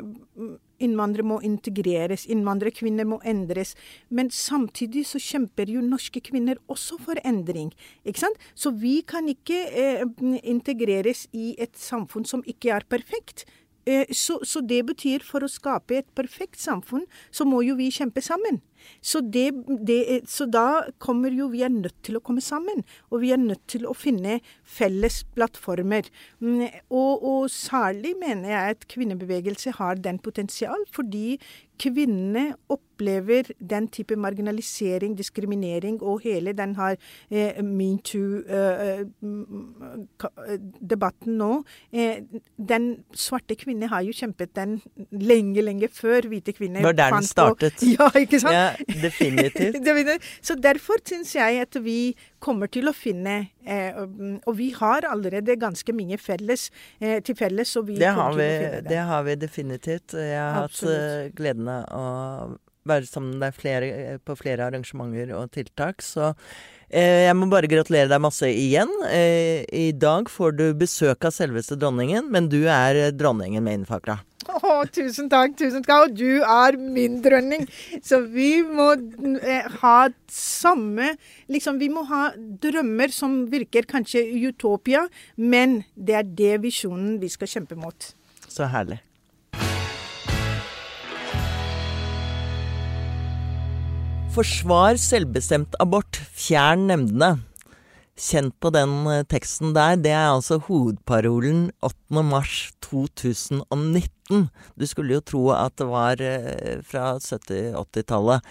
innvandrere 0.83 1.25
må 1.25 1.39
integreres, 1.47 2.27
innvandrerkvinner 2.29 3.07
må 3.09 3.21
endres. 3.25 3.75
Men 4.11 4.31
samtidig 4.31 5.07
så 5.09 5.21
kjemper 5.23 5.71
jo 5.73 5.81
norske 5.85 6.21
kvinner 6.21 6.61
også 6.69 6.99
for 7.01 7.21
endring. 7.25 7.73
Ikke 8.05 8.27
sant? 8.27 8.41
Så 8.55 8.75
vi 8.77 9.01
kan 9.09 9.29
ikke 9.33 9.63
eh, 9.73 10.03
integreres 10.45 11.27
i 11.33 11.55
et 11.59 11.77
samfunn 11.81 12.29
som 12.29 12.45
ikke 12.47 12.75
er 12.77 12.85
perfekt. 12.89 13.47
Eh, 13.87 14.05
Så, 14.13 14.41
så 14.45 14.61
det 14.61 14.83
betyr 14.87 15.23
for 15.23 15.45
å 15.47 15.49
skape 15.49 15.97
et 16.01 16.09
perfekt 16.15 16.59
samfunn, 16.59 17.05
så 17.31 17.47
må 17.47 17.63
jo 17.63 17.77
vi 17.79 17.87
kjempe 17.95 18.21
sammen. 18.21 18.61
Så, 19.01 19.21
det, 19.21 19.51
det, 19.87 20.01
så 20.31 20.47
da 20.51 20.67
kommer 21.03 21.31
jo 21.35 21.49
vi 21.53 21.63
er 21.67 21.73
nødt 21.73 21.97
til 22.07 22.19
å 22.19 22.25
komme 22.25 22.41
sammen. 22.45 22.85
Og 23.11 23.23
vi 23.25 23.33
er 23.35 23.41
nødt 23.43 23.65
til 23.71 23.87
å 23.87 23.95
finne 23.97 24.41
felles 24.65 25.23
plattformer. 25.37 26.09
Mm, 26.41 26.67
Og, 26.91 27.23
og 27.27 27.51
særlig 27.51 28.15
mener 28.21 28.51
jeg 28.51 28.77
at 28.77 28.89
kvinnebevegelse 28.91 29.77
har 29.79 29.95
den 30.03 30.19
potensial, 30.23 30.83
fordi 30.93 31.39
kvinnene 31.77 32.55
opplever 32.73 33.51
den 33.61 33.89
type 33.93 34.17
marginalisering, 34.17 35.17
diskriminering, 35.19 35.99
og 36.03 36.21
hele 36.25 36.53
den 36.57 36.73
her 36.79 36.97
eh, 37.31 37.59
metoo-debatten 40.17 41.37
nå. 41.41 41.51
Eh, 41.93 42.17
den 42.57 42.87
svarte 43.13 43.55
kvinne 43.61 43.89
har 43.93 44.01
jo 44.07 44.13
kjempet 44.17 44.55
den 44.57 44.81
lenge, 45.13 45.63
lenge 45.65 45.89
før 45.93 46.21
hvite 46.31 46.53
kvinner 46.57 46.81
Det 46.81 46.89
var 46.89 46.99
der 47.03 47.11
den 47.19 47.23
startet. 47.29 47.73
på-. 47.81 47.87
Ja, 47.97 48.09
ikke 48.21 48.41
sant? 48.41 48.55
Ja, 48.57 48.66
definitivt. 49.07 50.23
Så 50.43 50.55
derfor 50.61 51.01
syns 51.07 51.35
jeg 51.37 51.61
at 51.63 51.79
vi 51.85 52.15
kommer 52.43 52.71
til 52.73 52.89
å 52.91 52.95
finne 52.97 53.37
eh, 53.67 53.93
og- 53.97 54.57
vi 54.57 54.71
har 54.77 55.07
allerede 55.11 55.57
ganske 55.61 55.93
mye 55.97 56.19
felles 56.19 56.69
eh, 57.01 57.21
til 57.27 57.35
felles, 57.39 57.69
så 57.77 57.83
vi 57.87 57.97
Det 57.99 58.09
kommer 58.13 58.23
har, 58.23 58.31
til 58.33 58.41
vi, 58.41 58.47
å 58.47 58.61
finne 58.63 58.83
det. 58.83 58.89
det 58.95 59.03
har 59.11 59.23
vi 59.27 59.35
definitivt. 59.47 60.15
Jeg 60.15 60.39
har 60.39 60.55
hatt 60.63 60.71
Absolutt. 60.71 61.03
eh, 61.27 61.35
gleden 61.37 61.69
av 61.69 61.85
å 61.91 62.59
være 62.87 63.07
sammen 63.11 63.33
med 63.39 63.43
deg 63.49 63.55
flere, 63.59 63.87
eh, 64.15 64.19
på 64.23 64.37
flere 64.39 64.69
arrangementer 64.71 65.33
og 65.35 65.51
tiltak. 65.57 66.03
Så 66.07 66.29
eh, 66.31 66.37
jeg 66.91 67.35
må 67.35 67.49
bare 67.51 67.71
gratulere 67.71 68.11
deg 68.11 68.23
masse 68.23 68.47
igjen. 68.47 68.91
Eh, 69.11 69.65
I 69.75 69.91
dag 69.93 70.31
får 70.31 70.57
du 70.59 70.65
besøk 70.79 71.27
av 71.27 71.35
selveste 71.35 71.79
dronningen, 71.79 72.31
men 72.31 72.49
du 72.53 72.63
er 72.71 73.01
eh, 73.01 73.13
dronningen 73.15 73.65
med 73.65 73.81
innfakra. 73.81 74.21
Å, 74.47 74.85
tusen 74.95 75.27
takk, 75.31 75.57
tusen 75.59 75.83
takk. 75.83 76.07
Og 76.07 76.15
du 76.19 76.43
er 76.43 76.79
min 76.79 77.19
dronning. 77.25 77.67
Så 78.05 78.21
vi 78.31 78.61
må 78.63 78.93
eh, 79.43 79.67
ha 79.83 79.97
samme 80.33 81.17
Liksom, 81.51 81.79
vi 81.79 81.89
må 81.93 82.03
ha 82.09 82.29
drømmer 82.37 83.13
som 83.15 83.45
virker 83.51 83.87
kanskje 83.87 84.25
utopia, 84.49 85.05
men 85.39 85.81
det 85.95 86.17
er 86.19 86.31
det 86.39 86.55
visjonen 86.65 87.21
vi 87.23 87.31
skal 87.31 87.51
kjempe 87.51 87.79
mot. 87.79 88.11
Så 88.51 88.67
herlig. 88.71 88.99
Forsvar 94.37 94.99
selvbestemt 95.01 95.79
abort, 95.81 96.19
fjern 96.37 96.83
nemndene. 96.91 97.39
Kjent 98.21 98.53
på 98.61 98.69
den 98.75 98.91
eh, 99.09 99.23
teksten 99.25 99.71
der, 99.73 99.95
det 99.97 100.13
er 100.13 100.27
altså 100.29 100.59
hovedparolen 100.67 101.71
8. 101.81 102.21
mars 102.21 102.59
2019. 102.85 104.51
Du 104.77 104.85
skulle 104.85 105.17
jo 105.17 105.23
tro 105.25 105.41
at 105.57 105.79
det 105.81 105.87
var 105.89 106.21
eh, 106.21 106.83
fra 106.85 107.15
70-80-tallet, 107.17 108.45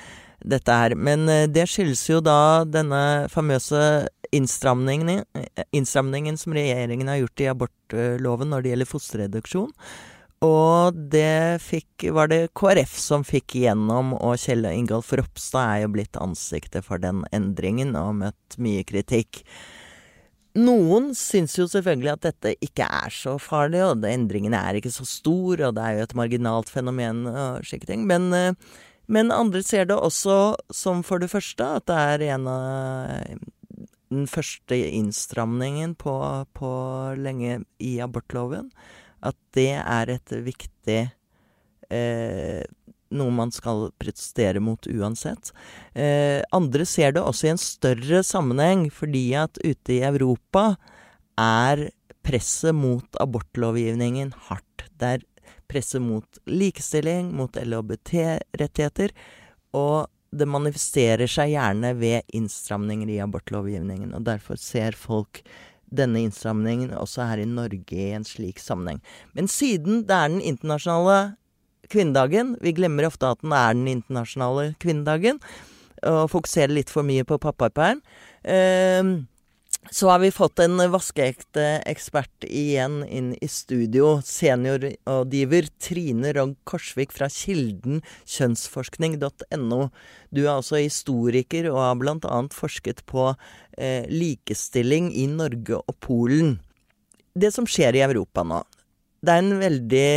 dette 0.55 0.79
her. 0.81 0.97
Men 0.97 1.29
eh, 1.29 1.45
det 1.53 1.67
skyldes 1.69 2.01
jo 2.09 2.17
da 2.25 2.65
denne 2.65 3.29
famøse 3.29 4.07
innstramningen, 4.33 5.21
innstramningen 5.69 6.41
som 6.41 6.57
regjeringen 6.57 7.13
har 7.13 7.21
gjort 7.21 7.45
i 7.45 7.51
abortloven 7.53 8.55
når 8.55 8.65
det 8.65 8.73
gjelder 8.73 8.93
fosterreduksjon. 8.95 9.69
Og 10.43 10.97
det 11.13 11.61
fikk, 11.63 12.09
var 12.13 12.27
det 12.31 12.51
KrF 12.57 12.97
som 12.99 13.23
fikk 13.25 13.55
igjennom, 13.61 14.13
og 14.17 14.35
Kjell 14.41 14.67
Ingolf 14.67 15.13
Ropstad 15.15 15.63
er 15.63 15.85
jo 15.85 15.93
blitt 15.95 16.19
ansiktet 16.19 16.85
for 16.85 17.01
den 17.01 17.23
endringen 17.35 17.95
og 17.95 18.17
møtt 18.19 18.57
mye 18.61 18.83
kritikk. 18.87 19.45
Noen 20.55 21.09
syns 21.17 21.57
jo 21.57 21.65
selvfølgelig 21.67 22.11
at 22.13 22.27
dette 22.29 22.53
ikke 22.63 22.87
er 22.87 23.11
så 23.11 23.35
farlig, 23.41 23.81
og 23.83 24.05
endringen 24.07 24.55
er 24.55 24.77
ikke 24.79 24.93
så 24.93 25.07
stor, 25.07 25.63
og 25.67 25.75
det 25.75 25.83
er 25.83 25.97
jo 25.97 26.05
et 26.05 26.17
marginalt 26.19 26.71
fenomen 26.71 27.25
og 27.31 27.65
slike 27.67 27.89
ting. 27.89 28.05
Men, 28.07 28.29
men 29.07 29.35
andre 29.35 29.63
ser 29.63 29.89
det 29.89 29.97
også 29.97 30.55
som 30.71 31.03
for 31.03 31.23
det 31.23 31.31
første 31.31 31.67
at 31.79 31.87
det 31.91 31.99
er 32.13 32.27
en 32.35 32.47
av 32.51 33.35
den 34.13 34.27
første 34.31 34.77
innstramningen 34.77 35.95
på, 35.99 36.13
på 36.55 36.71
lenge 37.19 37.63
i 37.83 37.97
abortloven. 38.03 38.69
At 39.25 39.37
det 39.57 39.71
er 39.81 40.11
et 40.13 40.35
viktig 40.45 41.01
eh, 41.89 42.63
noe 43.15 43.33
man 43.33 43.51
skal 43.53 43.89
protestere 44.01 44.61
mot 44.63 44.87
uansett. 44.89 45.51
Eh, 45.93 46.41
andre 46.55 46.85
ser 46.89 47.15
det 47.15 47.23
også 47.23 47.47
i 47.47 47.53
en 47.53 47.61
større 47.61 48.23
sammenheng, 48.25 48.87
fordi 48.93 49.27
at 49.39 49.59
ute 49.63 49.97
i 49.97 50.01
Europa 50.05 50.73
er 51.39 51.87
presset 52.25 52.75
mot 52.75 53.21
abortlovgivningen 53.21 54.33
hardt. 54.49 54.87
Det 54.97 55.13
er 55.17 55.23
presset 55.69 56.01
mot 56.01 56.41
likestilling, 56.49 57.31
mot 57.35 57.55
LHBT-rettigheter, 57.59 59.13
og 59.75 60.11
det 60.35 60.47
manifesterer 60.49 61.29
seg 61.31 61.53
gjerne 61.53 61.93
ved 61.95 62.25
innstramninger 62.35 63.13
i 63.13 63.21
abortlovgivningen. 63.23 64.11
Og 64.17 64.25
derfor 64.27 64.59
ser 64.59 64.97
folk 64.99 65.43
denne 65.97 66.21
innstramningen 66.25 66.93
også 66.95 67.27
her 67.29 67.41
i 67.43 67.47
Norge 67.49 67.95
i 67.95 68.11
en 68.15 68.27
slik 68.27 68.61
sammenheng. 68.61 69.01
Men 69.33 69.49
siden 69.51 70.03
det 70.07 70.15
er 70.15 70.31
den 70.33 70.43
internasjonale 70.43 71.35
kvinnedagen 71.91 72.55
Vi 72.65 72.73
glemmer 72.73 73.05
ofte 73.05 73.29
at 73.29 73.43
den 73.43 73.53
er 73.53 73.75
den 73.77 73.87
internasjonale 73.91 74.73
kvinnedagen, 74.81 75.37
og 76.05 76.29
fokuserer 76.33 76.73
litt 76.73 76.91
for 76.91 77.05
mye 77.05 77.25
på 77.25 77.37
pappaperm. 77.41 78.01
Eh, 78.43 79.01
så 79.91 80.09
har 80.09 80.19
vi 80.19 80.31
fått 80.33 80.59
en 80.59 80.79
vaskeekte 80.91 81.63
ekspert 81.85 82.45
igjen 82.47 83.03
inn 83.05 83.33
i 83.41 83.47
studio. 83.47 84.19
Seniorrådgiver 84.25 85.69
Trine 85.81 86.33
Rogg 86.35 86.55
Korsvik 86.67 87.13
fra 87.15 87.29
Kilden 87.31 88.01
kjønnsforskning.no. 88.23 89.81
Du 90.33 90.41
er 90.45 90.53
også 90.55 90.81
historiker 90.81 91.69
og 91.71 91.81
har 91.83 92.01
annet 92.31 92.57
forsket 92.57 93.05
på 93.09 93.29
eh, 93.77 94.07
likestilling 94.09 95.11
i 95.13 95.27
Norge 95.31 95.79
og 95.79 95.97
Polen. 96.03 96.57
Det 97.35 97.51
som 97.53 97.67
skjer 97.67 97.97
i 97.97 98.05
Europa 98.05 98.45
nå, 98.47 98.63
det 99.25 99.33
er 99.33 99.43
en 99.43 99.59
veldig 99.59 100.11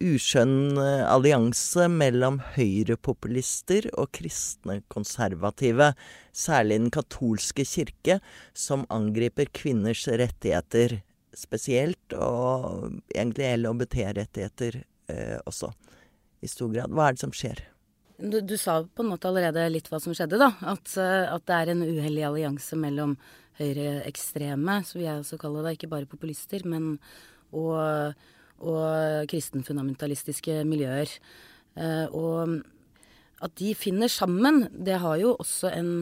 uskjønn 0.00 0.78
eh, 0.80 1.04
allianse 1.08 1.86
mellom 1.92 2.40
høyrepopulister 2.54 3.90
og 4.00 4.10
kristne 4.16 4.80
konservative, 4.92 5.92
særlig 6.32 6.80
den 6.80 6.92
katolske 6.94 7.66
kirke, 7.68 8.18
som 8.54 8.86
angriper 8.92 9.50
kvinners 9.52 10.06
rettigheter 10.08 11.00
spesielt, 11.36 12.16
og 12.16 12.96
egentlig 13.14 13.52
LHBT-rettigheter 13.60 14.80
eh, 15.12 15.36
også, 15.46 15.70
i 16.40 16.50
stor 16.50 16.72
grad. 16.72 16.96
Hva 16.96 17.10
er 17.10 17.18
det 17.18 17.24
som 17.24 17.36
skjer? 17.36 17.62
Du, 18.20 18.40
du 18.44 18.56
sa 18.60 18.82
på 18.84 19.04
en 19.04 19.12
måte 19.12 19.28
allerede 19.30 19.68
litt 19.72 19.88
hva 19.88 20.00
som 20.02 20.16
skjedde, 20.16 20.40
da. 20.40 20.50
At, 20.72 20.90
eh, 21.00 21.28
at 21.28 21.46
det 21.48 21.60
er 21.60 21.74
en 21.74 21.86
uheldig 21.86 22.26
allianse 22.32 22.78
mellom 22.80 23.14
høyreekstreme, 23.60 24.80
som 24.88 25.04
jeg 25.04 25.20
også 25.20 25.38
kaller 25.40 25.66
det, 25.66 25.76
ikke 25.76 25.92
bare 25.92 26.08
populister, 26.08 26.64
men 26.68 26.94
og 27.50 28.14
og 28.60 29.28
kristenfundamentalistiske 29.30 30.60
miljøer. 30.68 31.10
Eh, 31.80 32.06
og 32.12 32.60
at 33.40 33.54
de 33.60 33.74
finner 33.78 34.10
sammen, 34.12 34.66
det 34.72 35.00
har 35.00 35.20
jo 35.20 35.34
også 35.40 35.72
en 35.72 35.92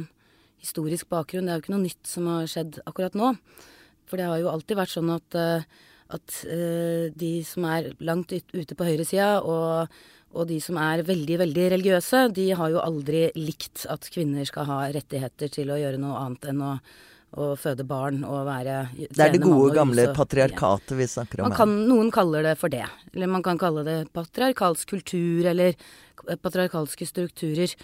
historisk 0.58 1.08
bakgrunn. 1.10 1.46
Det 1.46 1.54
er 1.54 1.60
jo 1.60 1.64
ikke 1.66 1.74
noe 1.76 1.86
nytt 1.86 2.10
som 2.10 2.30
har 2.30 2.48
skjedd 2.50 2.80
akkurat 2.88 3.18
nå. 3.18 3.34
For 4.08 4.18
det 4.18 4.26
har 4.26 4.40
jo 4.42 4.50
alltid 4.50 4.78
vært 4.78 4.94
sånn 4.94 5.12
at, 5.14 5.38
eh, 5.38 5.66
at 6.16 6.38
eh, 6.48 7.10
de 7.14 7.32
som 7.46 7.66
er 7.68 7.92
langt 8.00 8.32
ut, 8.32 8.54
ute 8.56 8.74
på 8.78 8.88
høyresida, 8.88 9.36
og, 9.44 9.92
og 10.34 10.48
de 10.48 10.58
som 10.64 10.80
er 10.82 11.04
veldig, 11.06 11.38
veldig 11.44 11.68
religiøse, 11.76 12.24
de 12.34 12.48
har 12.58 12.72
jo 12.74 12.82
aldri 12.82 13.28
likt 13.38 13.86
at 13.92 14.08
kvinner 14.12 14.48
skal 14.48 14.66
ha 14.68 14.80
rettigheter 14.96 15.52
til 15.52 15.70
å 15.70 15.78
gjøre 15.78 16.00
noe 16.02 16.24
annet 16.24 16.50
enn 16.50 16.64
å, 16.64 16.74
å 17.36 17.52
føde 17.60 17.84
barn 17.84 18.22
og 18.24 18.46
være 18.48 18.88
Det 18.96 19.20
er 19.20 19.32
det 19.34 19.42
gode, 19.42 19.70
og 19.70 19.74
gamle 19.76 20.08
og- 20.08 20.16
patriarkatet 20.16 20.96
vi 20.96 21.04
snakker 21.04 21.40
om 21.42 21.50
man 21.50 21.56
kan, 21.58 21.88
noen 21.88 22.10
kaller 22.10 22.42
det 22.42 22.58
for 22.58 22.68
det. 22.68 22.86
Eller 23.14 23.26
man 23.28 23.42
kan 23.42 23.58
kalle 23.58 23.84
det 23.84 24.12
patriarkalsk 24.12 24.88
kultur 24.88 25.44
eller 25.44 25.74
patriarkalske 26.42 27.06
strukturer. 27.06 27.74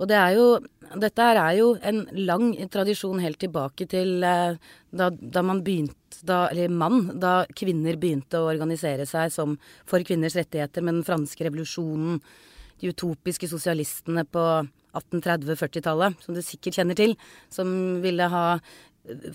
Og 0.00 0.08
det 0.08 0.16
er 0.16 0.34
jo 0.36 0.58
Dette 0.94 1.18
her 1.18 1.36
er 1.36 1.56
jo 1.58 1.78
en 1.82 2.06
lang 2.12 2.52
tradisjon 2.68 3.18
helt 3.18 3.38
tilbake 3.38 3.88
til 3.88 4.22
eh, 4.22 4.56
da, 4.94 5.08
da 5.10 5.42
man 5.42 5.62
begynte 5.64 5.94
da, 6.22 6.46
Eller 6.52 6.68
mann, 6.68 7.18
da 7.18 7.44
kvinner 7.46 7.96
begynte 7.96 8.38
å 8.38 8.50
organisere 8.52 9.06
seg 9.06 9.32
som 9.32 9.58
for 9.84 9.98
kvinners 10.00 10.36
rettigheter 10.36 10.82
med 10.82 10.94
den 10.94 11.04
franske 11.04 11.42
revolusjonen. 11.44 12.20
De 12.80 12.92
utopiske 12.92 13.48
sosialistene 13.48 14.24
på 14.24 14.68
1830-40-tallet, 14.94 16.20
som 16.22 16.34
du 16.36 16.42
sikkert 16.44 16.78
kjenner 16.78 16.94
til. 16.98 17.16
Som 17.50 18.00
ville 18.04 18.28
ha 18.30 18.60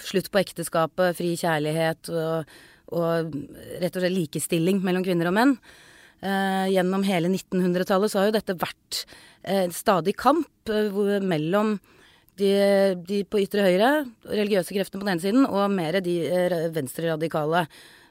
slutt 0.03 0.31
på 0.31 0.41
ekteskapet, 0.41 1.17
fri 1.17 1.35
kjærlighet 1.39 2.09
og, 2.13 2.49
og 2.95 3.37
rett 3.81 3.93
og 3.93 4.03
slett 4.03 4.15
likestilling 4.15 4.81
mellom 4.85 5.05
kvinner 5.05 5.29
og 5.29 5.37
menn. 5.37 5.55
Eh, 6.19 6.65
gjennom 6.73 7.05
hele 7.07 7.29
1900-tallet 7.31 8.11
så 8.11 8.19
har 8.19 8.29
jo 8.29 8.35
dette 8.35 8.57
vært 8.59 9.03
eh, 9.43 9.63
en 9.67 9.75
stadig 9.75 10.17
kamp 10.19 10.71
eh, 10.73 11.21
mellom 11.23 11.77
de, 12.39 12.51
de 13.07 13.21
på 13.27 13.41
ytre 13.43 13.63
høyre, 13.67 13.91
religiøse 14.27 14.75
kreftene 14.75 15.01
på 15.01 15.07
den 15.07 15.13
ene 15.15 15.23
siden, 15.23 15.47
og 15.47 15.71
mer 15.71 15.99
de 16.03 16.17
eh, 16.27 16.67
venstreradikale 16.75 17.65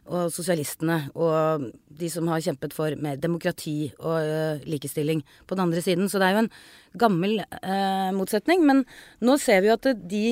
og 0.09 0.33
sosialistene 0.33 0.99
og 1.15 1.69
de 1.99 2.09
som 2.13 2.29
har 2.31 2.43
kjempet 2.45 2.75
for 2.77 2.95
mer 3.03 3.19
demokrati 3.21 3.91
og 3.99 4.17
eh, 4.19 4.67
likestilling 4.69 5.23
på 5.47 5.57
den 5.57 5.65
andre 5.67 5.83
siden. 5.85 6.09
Så 6.11 6.21
det 6.21 6.29
er 6.29 6.37
jo 6.37 6.43
en 6.45 6.51
gammel 6.99 7.41
eh, 7.43 8.11
motsetning. 8.17 8.65
Men 8.69 8.85
nå 9.25 9.37
ser 9.43 9.63
vi 9.65 9.71
jo 9.71 9.77
at 9.79 9.91
de 9.99 10.23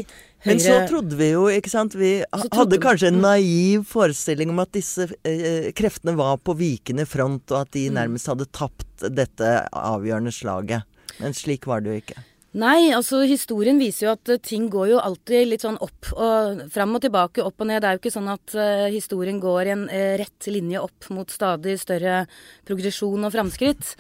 høyre 0.47 0.52
Men 0.52 0.62
så 0.62 0.78
trodde 0.90 1.18
vi 1.18 1.30
jo, 1.33 1.47
ikke 1.52 1.73
sant 1.73 1.97
Vi 1.99 2.12
hadde 2.33 2.80
kanskje 2.83 3.11
en 3.11 3.18
mm. 3.21 3.26
naiv 3.26 3.87
forestilling 3.90 4.52
om 4.54 4.62
at 4.64 4.73
disse 4.76 5.09
eh, 5.26 5.73
kreftene 5.76 6.16
var 6.18 6.38
på 6.40 6.56
vikende 6.59 7.06
front, 7.09 7.45
og 7.52 7.64
at 7.64 7.75
de 7.76 7.87
Mm. 7.87 7.95
nærmest 8.00 8.26
hadde 8.26 8.49
tapt 8.50 9.04
dette 9.14 9.50
avgjørende 9.71 10.33
slaget. 10.35 10.83
Men 11.21 11.37
slik 11.37 11.66
var 11.68 11.80
det 11.85 11.92
jo 11.92 12.00
ikke. 12.02 12.23
Nei, 12.56 12.88
altså 12.96 13.18
historien 13.28 13.76
viser 13.76 14.06
jo 14.06 14.12
at 14.14 14.30
eh, 14.32 14.40
ting 14.40 14.70
går 14.72 14.88
jo 14.94 15.00
alltid 15.02 15.48
litt 15.50 15.64
sånn 15.66 15.76
opp 15.84 16.08
og 16.14 16.62
fram 16.72 16.94
og 16.96 17.02
tilbake, 17.04 17.44
opp 17.44 17.60
og 17.60 17.68
ned. 17.68 17.82
Det 17.82 17.88
er 17.88 17.98
jo 17.98 18.00
ikke 18.00 18.12
sånn 18.14 18.30
at 18.32 18.54
uh, 18.56 18.86
historien 18.92 19.40
går 19.42 19.68
i 19.68 19.72
en 19.75 19.82
uh, 19.90 20.14
rett 20.22 20.48
linje 20.48 20.80
opp 20.80 21.10
mot 21.12 21.28
stadig 21.32 21.75
større 21.82 22.22
progresjon 22.68 23.28
og 23.28 23.34
framskritt. 23.34 23.92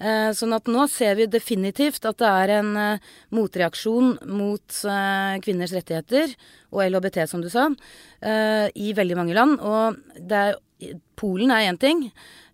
Uh, 0.00 0.30
sånn 0.32 0.56
at 0.56 0.70
nå 0.72 0.86
ser 0.88 1.18
vi 1.18 1.28
definitivt 1.28 2.08
at 2.08 2.16
det 2.22 2.30
er 2.30 2.54
en 2.62 2.72
motreaksjon 3.34 4.14
mot 4.30 4.80
kvinners 5.44 5.74
rettigheter, 5.76 6.32
og 6.72 6.86
LHBT 6.86 7.26
som 7.28 7.44
du 7.44 7.50
sa, 7.52 7.66
i 8.72 8.92
veldig 8.96 9.16
mange 9.18 9.36
land. 9.36 9.60
Og 9.60 10.30
er, 10.32 10.56
Polen 11.18 11.50
er 11.50 11.66
én 11.66 11.80
ting. 11.80 12.06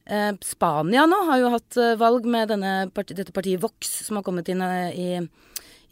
Eh, 0.05 0.33
Spania 0.45 1.07
nå 1.09 1.17
har 1.31 1.41
jo 1.41 1.53
hatt 1.55 1.79
eh, 1.81 1.95
valg 1.97 2.27
med 2.29 2.53
parti, 2.93 3.17
dette 3.17 3.33
partiet 3.33 3.63
Vox, 3.63 3.89
som 4.05 4.19
har 4.19 4.27
kommet 4.27 4.51
inn 4.53 4.61
eh, 4.61 4.93
i, 4.93 5.09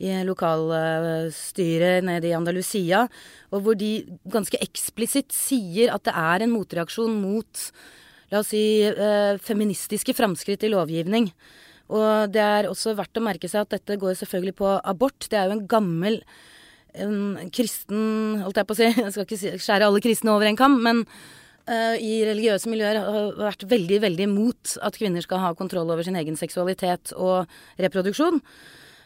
i 0.05 0.19
lokalstyret 0.29 2.05
nede 2.05 2.29
i 2.29 2.37
Andalusia, 2.37 3.07
og 3.49 3.65
hvor 3.65 3.79
de 3.79 4.03
ganske 4.29 4.61
eksplisitt 4.61 5.33
sier 5.33 5.95
at 5.95 6.05
det 6.05 6.13
er 6.13 6.45
en 6.45 6.53
motreaksjon 6.53 7.17
mot, 7.23 7.67
la 8.33 8.43
oss 8.45 8.53
si, 8.53 8.85
eh, 8.85 9.41
feministiske 9.41 10.17
framskritt 10.19 10.69
i 10.69 10.73
lovgivning. 10.73 11.33
Og 11.93 12.33
det 12.33 12.41
er 12.45 12.69
også 12.69 12.93
verdt 12.97 13.17
å 13.17 13.25
merke 13.25 13.49
seg 13.49 13.65
at 13.65 13.79
dette 13.79 14.01
går 14.01 14.17
selvfølgelig 14.17 14.57
på 14.61 14.77
abort. 14.77 15.29
Det 15.29 15.41
er 15.41 15.49
jo 15.49 15.57
en 15.59 15.69
gammel 15.69 16.21
en 17.01 17.49
kristen 17.53 18.43
Holdt 18.43 18.59
jeg 18.61 18.69
på 18.69 18.75
å 18.75 18.79
si, 18.79 18.89
jeg 19.01 19.13
skal 19.15 19.25
ikke 19.25 19.61
skjære 19.65 19.87
alle 19.89 20.03
kristne 20.05 20.35
over 20.35 20.49
en 20.49 20.59
kam, 20.59 20.77
men 20.85 21.07
eh, 21.71 21.97
i 22.03 22.13
religiøse 22.27 22.71
miljøer 22.71 23.01
har 23.03 23.33
vært 23.39 23.67
veldig, 23.71 23.99
veldig 24.07 24.29
imot 24.29 24.77
at 24.83 24.99
kvinner 24.99 25.25
skal 25.25 25.43
ha 25.43 25.53
kontroll 25.59 25.91
over 25.93 26.07
sin 26.07 26.19
egen 26.19 26.39
seksualitet 26.39 27.15
og 27.17 27.51
reproduksjon. 27.83 28.41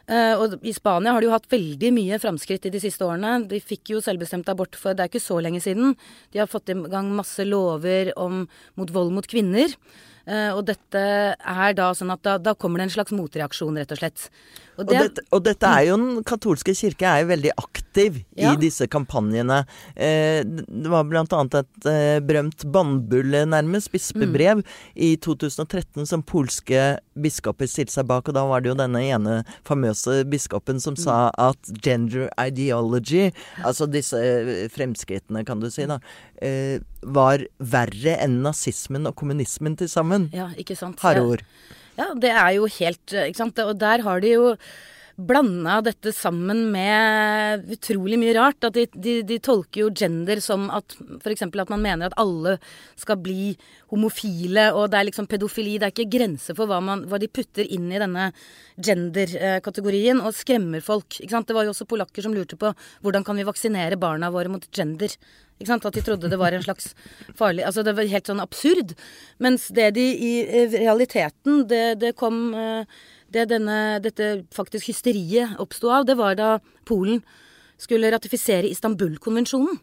Uh, 0.07 0.39
og 0.39 0.53
i 0.63 0.71
Spania 0.71 1.11
har 1.11 1.19
de 1.19 1.27
jo 1.27 1.33
hatt 1.33 1.49
veldig 1.51 1.89
mye 1.97 2.19
framskritt 2.23 2.69
i 2.69 2.71
de 2.71 2.79
siste 2.79 3.03
årene. 3.03 3.41
De 3.51 3.59
fikk 3.59 3.91
jo 3.91 4.03
selvbestemt 4.05 4.47
abort 4.53 4.79
for 4.79 4.95
det 4.95 5.03
er 5.03 5.11
ikke 5.11 5.23
så 5.25 5.41
lenge 5.43 5.59
siden. 5.65 5.97
De 6.31 6.39
har 6.39 6.51
fått 6.51 6.71
i 6.71 6.77
gang 6.93 7.09
masse 7.17 7.43
lover 7.43 8.13
om, 8.15 8.45
mot 8.79 8.93
vold 8.95 9.11
mot 9.17 9.27
kvinner. 9.27 9.75
Uh, 10.27 10.55
og 10.55 10.63
dette 10.71 11.03
er 11.35 11.75
da 11.79 11.91
sånn 11.95 12.15
at 12.15 12.23
da, 12.23 12.37
da 12.39 12.55
kommer 12.55 12.79
det 12.79 12.87
en 12.87 12.95
slags 13.01 13.15
motreaksjon, 13.19 13.83
rett 13.83 13.97
og 13.97 13.99
slett. 13.99 14.29
Og 14.77 14.85
Og 14.85 14.93
dette, 14.93 15.23
og 15.33 15.43
dette 15.47 15.65
er 15.67 15.87
jo 15.89 15.97
Den 15.97 16.25
katolske 16.25 16.75
kirke 16.77 17.07
er 17.09 17.23
jo 17.23 17.31
veldig 17.31 17.53
aktiv 17.57 18.23
Ja. 18.37 18.53
i 18.53 18.57
disse 18.61 18.85
kampanjene. 18.87 19.63
Eh, 19.97 20.43
det 20.45 20.91
var 20.93 21.05
annet 21.09 21.55
et 21.55 21.87
eh, 21.89 22.21
berømt 22.21 22.67
bannbulle, 22.71 23.47
nærmest, 23.49 23.91
bispebrev, 23.91 24.61
i 24.95 25.17
2013 25.17 26.05
som 26.07 26.23
polske 26.23 26.99
biskoper 27.17 27.67
stilte 27.67 27.93
seg 27.95 28.07
bak. 28.07 28.29
Og 28.29 28.35
da 28.37 28.45
var 28.45 28.61
det 28.61 28.69
jo 28.69 28.77
denne 28.77 29.01
ene 29.01 29.39
famøse 29.65 30.25
biskopen 30.29 30.79
som 30.79 30.95
sa 30.95 31.31
at 31.39 31.57
gender 31.81 32.29
ideology, 32.37 33.31
altså 33.65 33.89
disse 33.89 34.21
eh, 34.21 34.69
fremskrittene, 34.69 35.45
kan 35.47 35.61
du 35.61 35.71
si, 35.71 35.87
da, 35.89 35.99
eh, 36.43 36.79
var 37.03 37.47
verre 37.59 38.19
enn 38.21 38.43
nazismen 38.45 39.07
og 39.09 39.17
kommunismen 39.17 39.77
til 39.79 39.89
sammen. 39.89 40.29
ja, 40.35 40.51
ikke 40.59 40.77
sant. 40.77 41.01
Harde 41.01 41.25
ord. 41.25 41.41
Ja, 41.41 41.86
det 41.97 42.33
er 42.33 42.57
jo 42.59 42.69
helt 42.79 43.15
eh, 43.15 43.31
Ikke 43.31 43.45
sant. 43.45 43.65
Og 43.65 43.79
der 43.81 44.05
har 44.07 44.21
de 44.21 44.37
jo 44.37 44.53
blanda 45.17 45.79
dette 45.81 46.11
sammen 46.13 46.67
med 46.75 47.71
utrolig 47.73 48.19
mye 48.21 48.35
rart. 48.37 48.67
At 48.69 48.77
de, 48.77 48.85
de, 48.93 49.15
de 49.25 49.39
tolker 49.41 49.87
jo 49.87 49.93
gender 49.97 50.43
som 50.45 50.69
at 50.75 50.97
f.eks. 51.23 51.47
at 51.47 51.73
man 51.73 51.85
mener 51.85 52.11
at 52.11 52.19
alle 52.21 52.59
skal 53.01 53.17
bli 53.25 53.55
homofile, 53.93 54.69
og 54.77 54.91
det 54.93 55.01
er 55.01 55.09
liksom 55.09 55.29
pedofili. 55.31 55.79
Det 55.81 55.89
er 55.89 55.95
ikke 55.95 56.19
grenser 56.19 56.59
for 56.59 56.69
hva, 56.69 56.83
man, 56.85 57.07
hva 57.09 57.21
de 57.23 57.31
putter 57.33 57.65
inn 57.65 57.89
i 57.89 58.03
denne 58.03 58.29
gender-kategorien, 58.77 60.21
og 60.21 60.37
skremmer 60.37 60.85
folk. 60.85 61.17
Ikke 61.23 61.33
sant? 61.33 61.49
Det 61.49 61.57
var 61.57 61.65
jo 61.65 61.73
også 61.73 61.89
polakker 61.89 62.27
som 62.27 62.37
lurte 62.37 62.61
på 62.61 62.75
hvordan 63.01 63.25
kan 63.25 63.41
vi 63.41 63.49
vaksinere 63.49 64.01
barna 64.01 64.29
våre 64.35 64.53
mot 64.53 64.69
gender. 64.69 65.17
At 65.57 65.95
de 65.97 66.03
trodde 66.05 66.29
det 66.29 66.37
var 66.37 66.53
en 66.53 66.63
slags 66.63 66.91
farlig 67.35 67.65
Altså 67.65 67.83
det 67.83 67.95
var 67.97 68.05
helt 68.05 68.29
sånn 68.29 68.43
absurd. 68.45 68.93
Mens 69.41 69.69
det 69.73 69.95
de 69.97 70.05
i 70.13 70.33
realiteten 70.69 71.65
Det, 71.69 71.97
det 71.97 72.13
kom 72.17 72.53
eh, 72.55 72.85
Det 73.33 73.49
denne, 73.49 73.99
dette 74.05 74.45
faktisk 74.53 74.93
hysteriet 74.93 75.57
oppsto 75.59 75.91
av, 75.91 76.05
det 76.05 76.17
var 76.17 76.37
da 76.37 76.59
Polen 76.85 77.23
skulle 77.77 78.09
ratifisere 78.09 78.71
Istanbul-konvensjonen. 78.71 79.81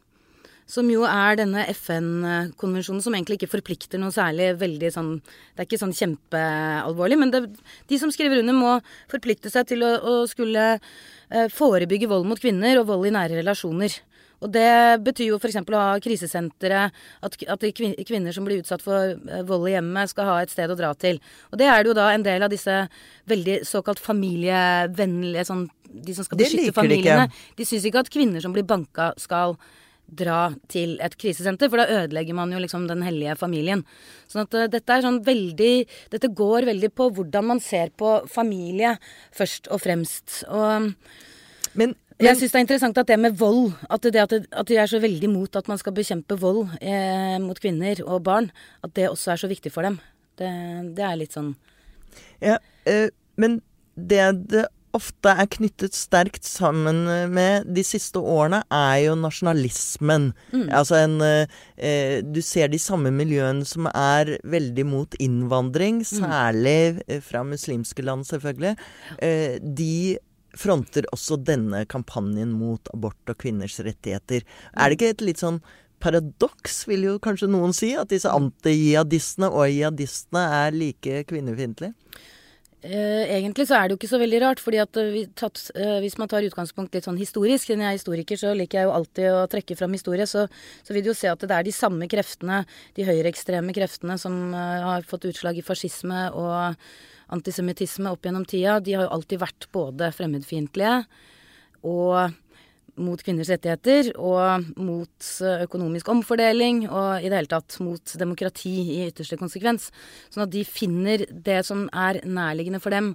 Som 0.65 0.87
jo 0.89 1.03
er 1.03 1.35
denne 1.37 1.65
FN-konvensjonen 1.73 3.03
som 3.03 3.13
egentlig 3.13 3.41
ikke 3.41 3.51
forplikter 3.51 3.99
noe 3.99 4.13
særlig 4.15 4.53
veldig 4.61 4.91
sånn 4.95 5.11
Det 5.19 5.59
er 5.59 5.67
ikke 5.67 5.81
sånn 5.81 5.97
kjempealvorlig, 5.97 7.19
men 7.19 7.33
det, 7.33 7.43
de 7.91 7.99
som 7.99 8.13
skriver 8.13 8.39
under, 8.39 8.55
må 8.55 8.77
forplikte 9.11 9.51
seg 9.53 9.67
til 9.73 9.83
å, 9.85 9.91
å 9.99 10.15
skulle 10.31 10.65
eh, 10.77 11.51
forebygge 11.51 12.09
vold 12.09 12.29
mot 12.31 12.39
kvinner 12.39 12.79
og 12.79 12.87
vold 12.93 13.11
i 13.11 13.13
nære 13.17 13.41
relasjoner. 13.41 13.99
Og 14.43 14.51
det 14.53 15.03
betyr 15.05 15.31
jo 15.31 15.39
f.eks. 15.39 15.61
å 15.63 15.81
ha 15.81 15.99
krisesentre, 16.03 16.87
at, 17.23 17.37
at 17.55 17.67
kvinner 17.73 18.35
som 18.35 18.47
blir 18.47 18.63
utsatt 18.63 18.83
for 18.83 19.13
eh, 19.15 19.45
vold 19.47 19.69
i 19.69 19.75
hjemmet, 19.77 20.11
skal 20.11 20.29
ha 20.29 20.39
et 20.43 20.53
sted 20.53 20.71
å 20.71 20.79
dra 20.79 20.91
til. 20.99 21.21
Og 21.51 21.61
det 21.61 21.69
er 21.69 21.79
det 21.79 21.93
jo 21.93 21.99
da 21.99 22.09
en 22.11 22.25
del 22.25 22.45
av 22.45 22.51
disse 22.53 22.81
veldig 23.31 23.61
såkalt 23.67 24.03
familievennlige 24.03 25.47
sånn, 25.49 25.69
De 25.93 26.13
som 26.17 26.25
skal 26.25 26.39
beskytte 26.39 26.57
liker 26.57 26.73
de 26.73 26.79
familiene. 26.79 27.29
De 27.57 27.65
syns 27.69 27.85
ikke 27.85 28.01
at 28.01 28.11
kvinner 28.13 28.41
som 28.41 28.53
blir 28.55 28.65
banka, 28.65 29.11
skal 29.21 29.57
dra 30.13 30.53
til 30.71 30.95
et 31.03 31.15
krisesenter, 31.19 31.69
for 31.71 31.81
da 31.81 32.03
ødelegger 32.03 32.35
man 32.37 32.51
jo 32.53 32.61
liksom 32.61 32.87
den 32.89 33.03
hellige 33.05 33.35
familien. 33.39 33.83
Sånn 34.29 34.45
at 34.45 34.57
uh, 34.57 34.65
dette 34.71 34.93
er 34.93 35.05
sånn 35.05 35.21
veldig 35.25 35.73
Dette 36.13 36.31
går 36.35 36.67
veldig 36.69 36.89
på 36.95 37.09
hvordan 37.17 37.47
man 37.53 37.61
ser 37.63 37.93
på 37.97 38.15
familie, 38.31 38.95
først 39.35 39.69
og 39.73 39.83
fremst. 39.85 40.43
Og 40.49 40.93
Men, 41.73 41.95
jeg 42.19 42.29
men 42.29 42.39
syns 42.39 42.53
det 42.53 42.59
er 42.59 42.65
interessant 42.65 42.99
at 43.01 43.09
det 43.09 43.19
med 43.19 43.37
vold 43.39 43.73
At, 43.89 44.05
det, 44.05 44.21
at, 44.21 44.29
det, 44.33 44.45
at 44.51 44.69
de 44.69 44.77
er 44.77 44.89
så 44.89 44.99
veldig 45.01 45.29
imot 45.29 45.55
at 45.59 45.69
man 45.71 45.79
skal 45.81 45.95
bekjempe 45.95 46.37
vold 46.39 46.67
eh, 46.81 47.39
mot 47.41 47.59
kvinner 47.59 48.03
og 48.05 48.23
barn. 48.27 48.51
At 48.85 48.93
det 48.97 49.09
også 49.09 49.33
er 49.33 49.41
så 49.43 49.49
viktig 49.51 49.71
for 49.73 49.85
dem. 49.87 49.99
Det, 50.37 50.49
det 50.97 51.03
er 51.05 51.19
litt 51.19 51.35
sånn 51.35 51.53
Ja, 52.41 52.57
eh, 52.89 53.09
men 53.37 53.61
det 53.93 54.23
det 54.49 54.65
ofte 54.93 55.31
er 55.33 55.49
knyttet 55.49 55.95
sterkt 55.97 56.45
sammen 56.45 57.03
med 57.33 57.69
de 57.73 57.83
siste 57.85 58.21
årene, 58.21 58.61
er 58.69 59.07
jo 59.07 59.15
nasjonalismen. 59.17 60.29
Altså 60.69 60.99
en 61.01 61.15
eh, 61.25 61.55
eh, 61.77 62.19
Du 62.21 62.41
ser 62.45 62.69
de 62.69 62.79
samme 62.81 63.11
miljøene 63.13 63.65
som 63.65 63.89
er 63.89 64.35
veldig 64.45 64.85
mot 64.85 65.17
innvandring, 65.19 66.03
særlig 66.05 67.01
eh, 67.07 67.21
fra 67.25 67.43
muslimske 67.47 68.05
land, 68.05 68.27
selvfølgelig. 68.29 68.75
Eh, 69.17 69.57
de 69.57 70.19
fronter 70.57 71.07
også 71.15 71.39
denne 71.41 71.83
kampanjen 71.89 72.53
mot 72.55 72.91
abort 72.93 73.31
og 73.31 73.39
kvinners 73.41 73.79
rettigheter. 73.83 74.45
Er 74.73 74.89
det 74.89 74.99
ikke 74.99 75.13
et 75.15 75.25
litt 75.25 75.41
sånn 75.43 75.61
paradoks, 76.03 76.83
vil 76.89 77.07
jo 77.07 77.17
kanskje 77.23 77.49
noen 77.51 77.73
si, 77.75 77.93
at 77.95 78.11
disse 78.11 78.29
anti-jihadistene 78.29 79.49
og 79.49 79.69
jihadistene 79.71 80.43
er 80.59 80.75
like 80.75 81.23
kvinnefiendtlige? 81.29 81.95
Eh, 82.83 83.29
egentlig 83.37 83.63
så 83.69 83.77
er 83.77 83.87
det 83.87 83.95
jo 83.95 83.99
ikke 84.01 84.09
så 84.11 84.19
veldig 84.19 84.39
rart, 84.43 84.59
fordi 84.59 84.81
at 84.83 84.97
eh, 84.99 85.13
tatt, 85.39 85.61
eh, 85.71 86.01
hvis 86.03 86.17
man 86.19 86.27
tar 86.27 86.43
utgangspunkt 86.43 86.91
litt 86.91 87.05
sånn 87.07 87.15
historisk 87.15 87.69
Siden 87.69 87.85
jeg 87.85 87.93
er 87.93 87.95
historiker, 87.95 88.39
så 88.41 88.51
liker 88.59 88.81
jeg 88.81 88.89
jo 88.89 88.95
alltid 88.97 89.27
å 89.31 89.45
trekke 89.47 89.77
fram 89.79 89.95
historie. 89.95 90.27
Så, 90.27 90.49
så 90.83 90.95
vil 90.95 91.05
du 91.05 91.13
jo 91.13 91.15
se 91.15 91.31
at 91.31 91.39
det 91.39 91.55
er 91.55 91.63
de 91.63 91.71
samme 91.71 92.09
kreftene, 92.11 92.65
de 92.99 93.07
høyreekstreme 93.07 93.71
kreftene, 93.75 94.19
som 94.19 94.35
har 94.51 95.07
fått 95.07 95.29
utslag 95.31 95.61
i 95.61 95.63
fascisme 95.63 96.25
og 96.35 96.75
antisemittisme 97.33 98.11
opp 98.11 98.25
gjennom 98.25 98.45
tida. 98.49 98.79
De 98.83 98.95
har 98.97 99.07
jo 99.07 99.13
alltid 99.17 99.41
vært 99.43 99.67
både 99.75 100.11
fremmedfiendtlige 100.15 101.03
og 101.83 102.33
mot 103.01 103.21
kvinners 103.25 103.49
rettigheter 103.49 104.11
og 104.21 104.67
mot 104.77 105.29
eh, 105.41 105.63
økonomisk 105.65 106.11
omfordeling 106.13 106.83
og 106.85 107.23
i 107.23 107.29
det 107.29 107.39
hele 107.39 107.49
tatt 107.49 107.79
mot 107.81 108.13
demokrati 108.21 108.73
i 108.99 108.99
ytterste 109.07 109.39
konsekvens. 109.39 109.89
Sånn 110.29 110.45
at 110.45 110.53
de 110.53 110.61
finner 110.67 111.25
det 111.31 111.63
som 111.65 111.87
er 111.89 112.21
nærliggende 112.21 112.81
for 112.83 112.93
dem, 112.93 113.13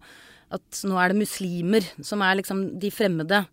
at 0.50 0.82
nå 0.88 0.98
er 0.98 1.12
det 1.12 1.22
muslimer 1.22 1.86
som 2.02 2.24
er 2.24 2.40
liksom 2.40 2.64
de 2.80 2.90
fremmede. 2.94 3.44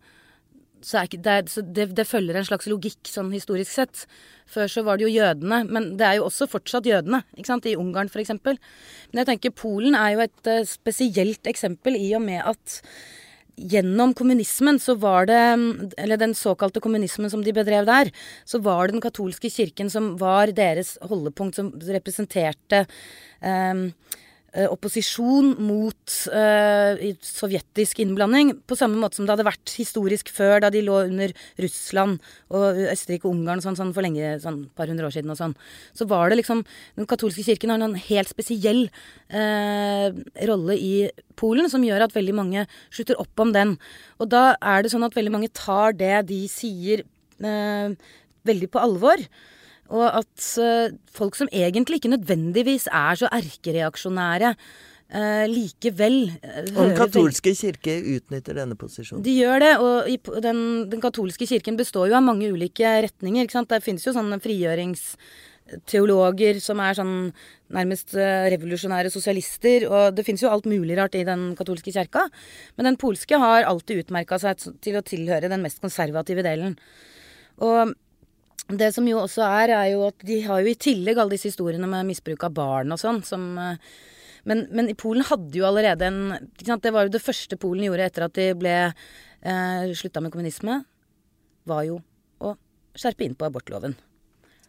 Så, 0.85 0.99
er 0.99 1.09
ikke, 1.09 1.21
det, 1.25 1.35
så 1.49 1.63
det, 1.65 1.87
det, 1.97 2.05
følger 2.05 2.37
en 2.37 2.45
slags 2.45 2.67
logikk 2.69 3.09
sånn 3.09 3.31
historisk 3.33 3.73
sett. 3.73 4.05
Før 4.45 4.69
så 4.69 4.83
var 4.85 4.99
det 4.99 5.07
jo 5.07 5.15
jødene, 5.15 5.63
men 5.65 5.95
det 5.97 6.05
er 6.05 6.19
jo 6.19 6.27
også 6.27 6.45
fortsatt 6.51 6.85
jødene. 6.85 7.23
ikke 7.33 7.49
sant, 7.49 7.65
I 7.65 7.77
Ungarn 7.81 8.11
f.eks. 8.11 8.35
Men 8.45 9.23
jeg 9.23 9.29
tenker 9.31 9.55
Polen 9.57 9.97
er 9.97 10.13
jo 10.13 10.25
et 10.27 10.49
uh, 10.51 10.61
spesielt 10.69 11.49
eksempel 11.49 11.97
i 11.97 12.11
og 12.17 12.21
med 12.27 12.43
at 12.45 12.81
gjennom 13.55 14.11
kommunismen 14.13 14.75
så 14.83 14.97
var 14.99 15.29
det 15.29 15.39
Eller 15.97 16.19
den 16.19 16.33
såkalte 16.35 16.81
kommunismen 16.83 17.31
som 17.31 17.43
de 17.43 17.53
bedrev 17.55 17.87
der, 17.87 18.11
så 18.43 18.59
var 18.59 18.87
det 18.87 18.97
den 18.97 19.05
katolske 19.05 19.49
kirken 19.49 19.89
som 19.89 20.17
var 20.19 20.51
deres 20.51 20.97
holdepunkt, 21.01 21.55
som 21.55 21.71
representerte 21.87 22.85
eh, 23.41 23.73
opposisjon 24.71 25.51
mot 25.59 26.15
uh, 26.31 27.01
sovjetisk 27.25 27.99
innblanding, 28.03 28.53
på 28.63 28.77
samme 28.79 28.99
måte 29.01 29.19
som 29.19 29.27
det 29.27 29.33
hadde 29.33 29.47
vært 29.47 29.73
historisk 29.75 30.31
før, 30.31 30.61
da 30.63 30.71
de 30.71 30.83
lå 30.85 31.01
under 31.09 31.33
Russland 31.61 32.23
og 32.55 32.79
Østerrike 32.87 33.27
og 33.27 33.35
Ungarn 33.35 33.63
sånn, 33.63 33.75
sånn 33.75 33.91
for 33.95 34.05
lenge, 34.05 34.37
sånn 34.43 34.61
et 34.65 34.77
par 34.79 34.91
hundre 34.91 35.09
år 35.09 35.15
siden 35.15 35.33
og 35.33 35.39
sånn. 35.39 35.55
Så 35.97 36.07
var 36.09 36.31
det 36.31 36.39
liksom 36.39 36.63
Den 36.95 37.07
katolske 37.09 37.43
kirken 37.43 37.73
har 37.73 37.83
en 37.83 37.97
helt 37.99 38.31
spesiell 38.31 38.85
uh, 39.33 40.07
rolle 40.47 40.77
i 40.79 40.93
Polen 41.35 41.67
som 41.71 41.83
gjør 41.83 42.05
at 42.05 42.15
veldig 42.15 42.35
mange 42.37 42.63
slutter 42.93 43.19
opp 43.19 43.43
om 43.43 43.51
den. 43.55 43.75
Og 44.23 44.31
da 44.31 44.53
er 44.61 44.83
det 44.83 44.93
sånn 44.93 45.05
at 45.07 45.17
veldig 45.17 45.33
mange 45.35 45.51
tar 45.51 45.95
det 45.97 46.27
de 46.29 46.45
sier, 46.51 47.03
eh, 47.43 47.95
veldig 48.47 48.69
på 48.71 48.79
alvor. 48.79 49.19
Og 49.93 50.05
at 50.09 50.49
eh, 50.61 50.97
folk 51.13 51.37
som 51.37 51.51
egentlig 51.53 52.01
ikke 52.01 52.15
nødvendigvis 52.15 52.89
er 52.91 53.21
så 53.21 53.31
erkereaksjonære, 53.33 54.55
Uh, 55.05 55.45
likevel 55.45 56.31
uh, 56.33 56.63
Og 56.73 56.79
Den 56.89 56.95
katolske 56.97 57.51
kirke 57.53 57.93
utnytter 58.15 58.57
denne 58.57 58.73
posisjonen? 58.73 59.21
De 59.23 59.35
gjør 59.37 59.61
det. 59.61 59.69
Og 59.77 60.09
i, 60.09 60.15
den, 60.41 60.61
den, 60.89 60.97
katolske 61.03 61.45
kirken 61.45 61.77
består 61.77 62.09
jo 62.09 62.15
av 62.17 62.25
mange 62.25 62.49
ulike 62.49 62.89
retninger. 63.05 63.45
ikke 63.45 63.53
sant? 63.53 63.69
Det 63.69 63.85
finnes 63.85 64.01
jo 64.01 64.15
sånne 64.15 64.41
frigjørings 64.41 65.03
teologer 65.89 66.59
som 66.61 66.81
er 66.83 66.97
sånn 66.97 67.15
nærmest 67.73 68.13
eh, 68.17 68.47
revolusjonære 68.53 69.11
sosialister. 69.13 69.87
Og 69.89 70.17
det 70.17 70.25
fins 70.27 70.43
jo 70.43 70.51
alt 70.51 70.67
mulig 70.69 70.97
rart 70.99 71.17
i 71.17 71.25
den 71.27 71.51
katolske 71.57 71.93
kjerka. 71.95 72.27
Men 72.77 72.91
den 72.91 72.99
polske 73.01 73.39
har 73.41 73.65
alltid 73.69 74.05
utmerka 74.05 74.39
seg 74.41 74.61
til 74.85 74.99
å 74.99 75.05
tilhøre 75.05 75.51
den 75.51 75.65
mest 75.65 75.81
konservative 75.83 76.45
delen. 76.45 76.77
Og 77.63 77.95
det 78.73 78.89
som 78.95 79.05
jo 79.05 79.19
også 79.21 79.45
er, 79.45 79.75
er 79.75 79.91
jo 79.93 80.07
at 80.07 80.25
de 80.25 80.39
har 80.47 80.63
jo 80.63 80.71
i 80.71 80.79
tillegg 80.79 81.19
alle 81.21 81.35
disse 81.35 81.51
historiene 81.51 81.89
med 81.89 82.07
misbruk 82.07 82.47
av 82.47 82.55
barn 82.57 82.95
og 82.95 83.01
sånn, 83.01 83.21
som 83.25 83.45
eh, 83.61 83.93
men, 84.45 84.65
men, 84.73 84.89
Polen 84.97 85.25
hadde 85.25 85.57
jo 85.57 85.65
allerede 85.65 86.05
en 86.05 86.49
Det 86.61 86.91
var 86.93 87.07
jo 87.07 87.15
det 87.15 87.23
første 87.23 87.57
Polen 87.57 87.87
gjorde 87.87 88.05
etter 88.05 88.25
at 88.27 88.35
de 88.37 88.51
ble 88.57 88.75
eh, 88.85 89.93
slutta 89.97 90.21
med 90.21 90.33
kommunisme, 90.33 90.83
var 91.65 91.85
jo 91.87 91.97
å 92.41 92.53
skjerpe 92.97 93.25
inn 93.25 93.37
på 93.37 93.47
abortloven. 93.47 93.95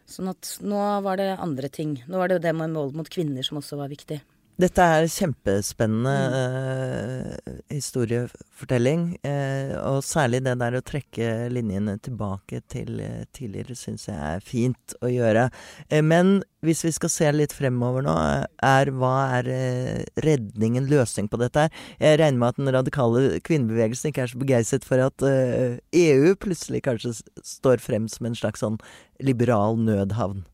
Sånn 0.08 0.30
at 0.32 0.54
nå 0.64 0.80
var 1.04 1.20
det 1.20 1.34
andre 1.34 1.68
ting. 1.68 1.98
Nå 2.08 2.20
var 2.20 2.30
det 2.30 2.40
det 2.44 2.54
med 2.56 2.72
vold 2.76 2.96
mot 2.96 3.08
kvinner 3.10 3.44
som 3.44 3.60
også 3.60 3.78
var 3.80 3.92
viktig. 3.92 4.20
Dette 4.56 4.80
er 4.80 5.04
kjempespennende 5.12 6.12
mm. 6.32 6.36
eh, 6.40 7.56
historiefortelling. 7.74 9.02
Eh, 9.20 9.74
og 9.82 10.00
særlig 10.06 10.40
det 10.46 10.54
der 10.62 10.78
å 10.78 10.84
trekke 10.86 11.26
linjene 11.52 11.98
tilbake 12.00 12.62
til 12.72 13.02
eh, 13.04 13.26
tidligere 13.36 13.76
syns 13.76 14.08
jeg 14.08 14.16
er 14.16 14.40
fint 14.40 14.96
å 15.04 15.12
gjøre. 15.12 15.50
Eh, 15.90 16.00
men 16.00 16.38
hvis 16.64 16.86
vi 16.86 16.94
skal 16.96 17.12
se 17.12 17.34
litt 17.36 17.52
fremover 17.52 18.08
nå, 18.08 18.16
er 18.64 18.94
hva 18.96 19.12
er 19.42 19.52
eh, 19.52 20.00
redningen, 20.24 20.88
løsning 20.88 21.28
på 21.28 21.42
dette 21.44 21.66
her? 21.66 21.86
Jeg 22.00 22.22
regner 22.22 22.40
med 22.40 22.48
at 22.54 22.62
den 22.62 22.74
radikale 22.80 23.26
kvinnebevegelsen 23.44 24.08
ikke 24.08 24.24
er 24.24 24.32
så 24.32 24.40
begeistret 24.40 24.88
for 24.88 25.04
at 25.04 25.28
EU 25.28 25.76
eh, 25.92 26.32
e 26.32 26.34
plutselig 26.40 26.86
kanskje 26.88 27.18
står 27.44 27.84
frem 27.84 28.08
som 28.08 28.32
en 28.32 28.40
slags 28.40 28.64
sånn 28.64 28.80
liberal 29.20 29.76
nødhavn. 29.84 30.46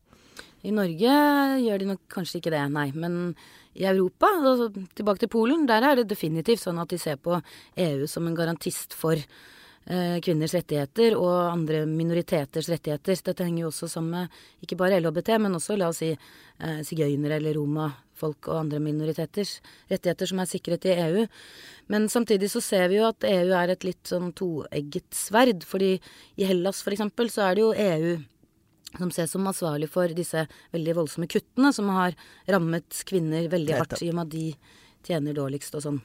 I 0.63 0.71
Norge 0.71 1.15
gjør 1.59 1.81
de 1.81 1.89
nok 1.89 2.05
kanskje 2.11 2.39
ikke 2.39 2.53
det, 2.53 2.61
nei. 2.71 2.87
Men 2.95 3.33
i 3.75 3.87
Europa, 3.89 4.29
altså 4.39 4.69
tilbake 4.95 5.23
til 5.23 5.31
Polen, 5.33 5.65
der 5.67 5.83
er 5.83 5.99
det 5.99 6.11
definitivt 6.11 6.63
sånn 6.63 6.79
at 6.79 6.93
de 6.93 6.99
ser 7.01 7.19
på 7.19 7.39
EU 7.83 8.07
som 8.07 8.29
en 8.29 8.37
garantist 8.37 8.95
for 8.95 9.17
eh, 9.17 10.17
kvinners 10.23 10.55
rettigheter 10.55 11.17
og 11.17 11.33
andre 11.49 11.83
minoriteters 11.89 12.69
rettigheter. 12.71 13.19
Dette 13.27 13.47
henger 13.47 13.65
jo 13.65 13.73
også 13.73 13.91
sammen 13.91 14.15
med 14.15 14.63
ikke 14.63 14.79
bare 14.79 15.01
LHBT, 15.01 15.35
men 15.43 15.59
også 15.59 15.77
la 15.79 15.91
oss 15.91 15.99
si 16.03 16.13
eh, 16.13 16.81
sigøynere 16.87 17.41
eller 17.41 17.59
romafolk 17.59 18.47
og 18.47 18.61
andre 18.61 18.79
minoriteters 18.83 19.57
rettigheter 19.91 20.31
som 20.31 20.43
er 20.43 20.51
sikret 20.53 20.87
i 20.87 20.95
EU. 21.09 21.25
Men 21.91 22.07
samtidig 22.07 22.53
så 22.53 22.63
ser 22.63 22.87
vi 22.87 23.01
jo 23.01 23.09
at 23.09 23.25
EU 23.27 23.55
er 23.57 23.73
et 23.73 23.83
litt 23.83 24.05
sånn 24.07 24.31
toegget 24.37 25.09
sverd. 25.11 25.67
fordi 25.67 25.97
i 26.37 26.47
Hellas 26.47 26.79
for 26.85 26.95
eksempel 26.95 27.33
så 27.33 27.49
er 27.49 27.57
det 27.57 27.67
jo 27.67 27.73
EU 27.73 28.21
som 28.97 29.11
ses 29.13 29.31
som 29.31 29.47
ansvarlig 29.49 29.89
for 29.91 30.11
disse 30.15 30.45
veldig 30.73 30.97
voldsomme 31.01 31.29
kuttene 31.31 31.73
som 31.73 31.91
har 31.93 32.17
rammet 32.49 33.03
kvinner 33.09 33.49
veldig 33.51 33.77
hardt, 33.77 34.01
i 34.01 34.11
og 34.11 34.19
med 34.19 34.27
at 34.27 34.33
de 34.35 34.47
tjener 35.07 35.37
dårligst 35.37 35.79
og 35.79 35.85
sånn. 35.85 36.01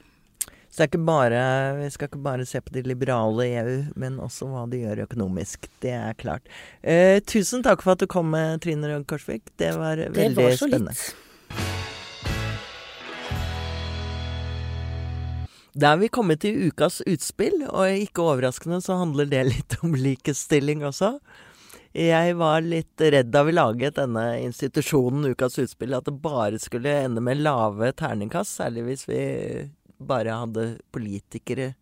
Så 0.69 0.83
det 0.83 0.91
ikke 0.91 1.01
bare, 1.01 1.39
vi 1.79 1.87
skal 1.89 2.11
ikke 2.11 2.21
bare 2.21 2.45
se 2.45 2.59
på 2.61 2.73
de 2.75 2.83
liberale 2.85 3.47
i 3.47 3.55
EU, 3.57 3.77
men 3.97 4.19
også 4.21 4.45
hva 4.51 4.67
de 4.69 4.83
gjør 4.83 5.01
økonomisk. 5.07 5.65
Det 5.81 5.95
er 5.97 6.13
klart. 6.19 6.45
Eh, 6.85 7.17
tusen 7.25 7.65
takk 7.65 7.81
for 7.81 7.95
at 7.95 8.03
du 8.03 8.09
kom, 8.09 8.29
med, 8.35 8.61
Trine 8.61 8.91
Rød 8.91 9.07
Korsvik. 9.09 9.49
Det 9.57 9.73
var 9.79 9.97
det 9.97 10.11
veldig 10.13 10.45
var 10.45 10.57
så 10.59 10.69
spennende. 10.69 10.93
Litt. 10.93 11.87
Da 15.79 15.93
er 15.93 15.99
vi 16.01 16.09
kommet 16.13 16.41
til 16.43 16.69
ukas 16.69 16.99
utspill, 17.07 17.61
og 17.69 18.01
ikke 18.03 18.25
overraskende 18.25 18.81
så 18.83 18.97
handler 18.99 19.29
det 19.29 19.43
litt 19.47 19.77
om 19.85 19.93
likestilling 19.97 20.85
også. 20.85 21.15
Jeg 21.95 22.35
var 22.37 22.61
litt 22.61 23.01
redd 23.01 23.31
da 23.33 23.41
vi 23.47 23.55
laget 23.55 23.97
denne 23.97 24.25
institusjonen 24.43 25.31
Ukas 25.31 25.57
utspill, 25.61 25.95
at 25.97 26.05
det 26.05 26.19
bare 26.21 26.59
skulle 26.61 26.93
ende 27.05 27.23
med 27.23 27.41
lave 27.41 27.91
terningkast. 27.97 28.59
Særlig 28.61 28.85
hvis 28.85 29.07
vi 29.09 29.23
bare 29.99 30.37
hadde 30.43 30.67
politikere 30.93 31.73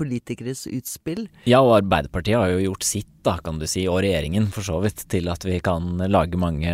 politikeres 0.00 0.64
utspill. 0.70 1.26
Ja, 1.44 1.60
og 1.60 1.74
Arbeiderpartiet 1.80 2.38
har 2.38 2.52
jo 2.54 2.62
gjort 2.70 2.86
sitt, 2.88 3.10
da, 3.26 3.36
kan 3.44 3.58
du 3.60 3.66
si, 3.68 3.84
og 3.90 4.00
regjeringen 4.04 4.48
for 4.54 4.64
så 4.64 4.78
vidt, 4.80 5.04
til 5.12 5.28
at 5.28 5.44
vi 5.44 5.58
kan 5.64 6.00
lage 6.08 6.40
mange 6.40 6.72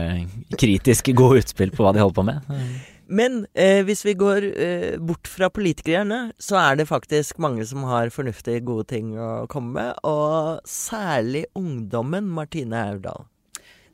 kritiske 0.55 1.17
gode 1.17 1.43
utspill 1.43 1.73
på 1.75 1.83
hva 1.83 1.95
de 1.97 2.05
holder 2.05 2.19
på 2.21 2.27
med. 2.29 2.53
Men 3.07 3.45
eh, 3.55 3.85
hvis 3.87 4.03
vi 4.07 4.17
går 4.19 4.45
eh, 4.59 4.99
bort 4.99 5.29
fra 5.31 5.49
politikerne, 5.53 6.33
så 6.43 6.59
er 6.59 6.81
det 6.81 6.89
faktisk 6.91 7.39
mange 7.43 7.67
som 7.67 7.85
har 7.87 8.11
fornuftige, 8.15 8.65
gode 8.67 8.89
ting 8.91 9.15
å 9.19 9.47
komme 9.51 9.75
med. 9.79 10.01
Og 10.07 10.67
særlig 10.67 11.47
ungdommen, 11.59 12.27
Martine 12.35 12.83
Aurdal. 12.91 13.27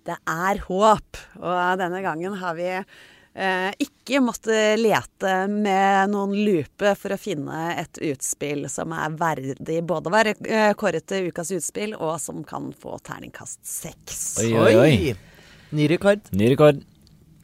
Det 0.03 0.17
er 0.17 0.63
håp. 0.67 1.25
Og 1.39 1.81
denne 1.81 2.01
gangen 2.03 2.39
har 2.41 2.57
vi 2.57 2.71
eh, 2.73 3.69
ikke 3.85 4.23
måttet 4.25 4.81
lete 4.81 5.35
med 5.53 6.13
noen 6.15 6.33
lupe 6.33 6.95
for 6.99 7.13
å 7.13 7.21
finne 7.21 7.75
et 7.83 8.01
utspill 8.13 8.65
som 8.73 8.95
er 8.97 9.19
verdig 9.21 9.83
både 9.89 10.09
å 10.09 10.15
være 10.17 10.35
eh, 10.49 10.71
kåret 10.79 11.07
til 11.13 11.29
ukas 11.29 11.53
utspill, 11.59 11.93
og 12.01 12.17
som 12.23 12.41
kan 12.49 12.73
få 12.73 12.97
terningkast 13.05 13.61
seks. 13.69 14.25
Oi, 14.41 14.55
oi, 14.57 14.73
oi. 14.81 14.97
Ny 15.77 15.93
rekord. 15.93 16.33
Ny 16.37 16.51
rekord 16.53 16.83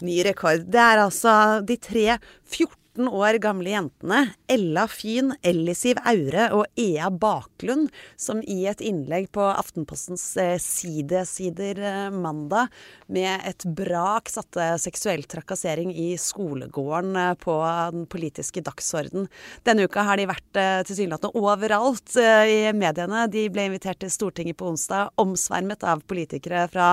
ny 0.06 0.20
rekord. 0.26 0.66
Det 0.66 0.80
er 0.80 1.04
altså 1.04 1.34
de 1.68 1.76
tre 1.76 2.18
14 2.46 2.74
14 2.98 3.08
år 3.14 3.38
gamle 3.38 3.70
jentene 3.70 4.18
Ella 4.50 4.86
Fyn, 4.90 5.30
Ellisiv 5.46 5.98
Aure 6.08 6.48
og 6.56 6.66
Ea 6.78 7.08
Baklund, 7.10 7.92
som 8.18 8.40
i 8.42 8.66
et 8.66 8.80
innlegg 8.82 9.28
på 9.34 9.44
Aftenpostens 9.44 10.24
eh, 10.40 10.56
sidesider 10.58 11.78
eh, 11.78 12.10
mandag 12.10 12.72
med 13.06 13.44
et 13.46 13.66
brak 13.76 14.28
satte 14.32 14.66
seksuell 14.82 15.22
trakassering 15.30 15.92
i 15.94 16.16
skolegården 16.18 17.16
eh, 17.16 17.34
på 17.38 17.54
den 17.94 18.08
politiske 18.10 18.64
dagsorden. 18.66 19.28
Denne 19.62 19.86
uka 19.86 20.02
har 20.08 20.18
de 20.18 20.26
vært 20.28 20.62
tilsynelatende 20.88 21.38
overalt 21.38 22.16
i 22.18 22.72
mediene. 22.74 23.26
De 23.30 23.46
ble 23.52 23.68
invitert 23.68 24.00
til 24.02 24.10
Stortinget 24.10 24.58
på 24.58 24.72
onsdag, 24.72 25.12
omsvermet 25.20 25.84
av 25.86 26.02
politikere 26.08 26.66
fra 26.72 26.90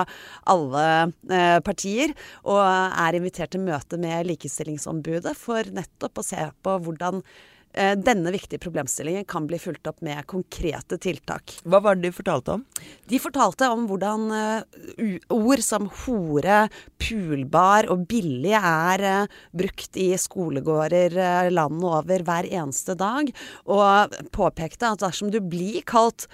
alle 0.52 0.86
partier, 1.66 2.14
og 2.46 2.62
er 2.62 3.18
invitert 3.18 3.54
til 3.56 3.64
møte 3.66 3.98
med 4.02 4.28
Likestillingsombudet 4.30 5.34
for 5.40 5.66
nettopp 5.74 5.95
å 6.22 6.26
se 6.26 6.50
på 6.66 6.78
hvordan 6.86 7.24
denne 7.76 8.32
viktige 8.32 8.62
problemstillingen 8.64 9.26
kan 9.28 9.48
bli 9.50 9.60
fulgt 9.60 9.88
opp 9.90 10.02
med 10.06 10.24
konkrete 10.32 10.98
tiltak. 11.02 11.58
Hva 11.68 11.82
var 11.84 11.98
det 11.98 12.08
de 12.08 12.16
fortalte 12.16 12.56
om? 12.56 12.64
De 13.10 13.20
fortalte 13.22 13.68
om 13.72 13.86
hvordan 13.90 14.26
uh, 14.32 15.18
ord 15.34 15.64
som 15.64 15.90
hore, 16.06 16.66
pulbar 17.02 17.90
og 17.92 18.06
billig 18.10 18.54
er 18.56 19.06
uh, 19.06 19.40
brukt 19.56 20.00
i 20.00 20.08
skolegårder 20.20 21.18
landet 21.52 21.90
over 21.90 22.26
hver 22.26 22.48
eneste 22.50 22.96
dag, 23.00 23.30
og 23.68 24.16
påpekte 24.36 24.94
at 24.94 25.04
dersom 25.04 25.32
du 25.34 25.42
blir 25.44 25.82
kalt 25.88 26.28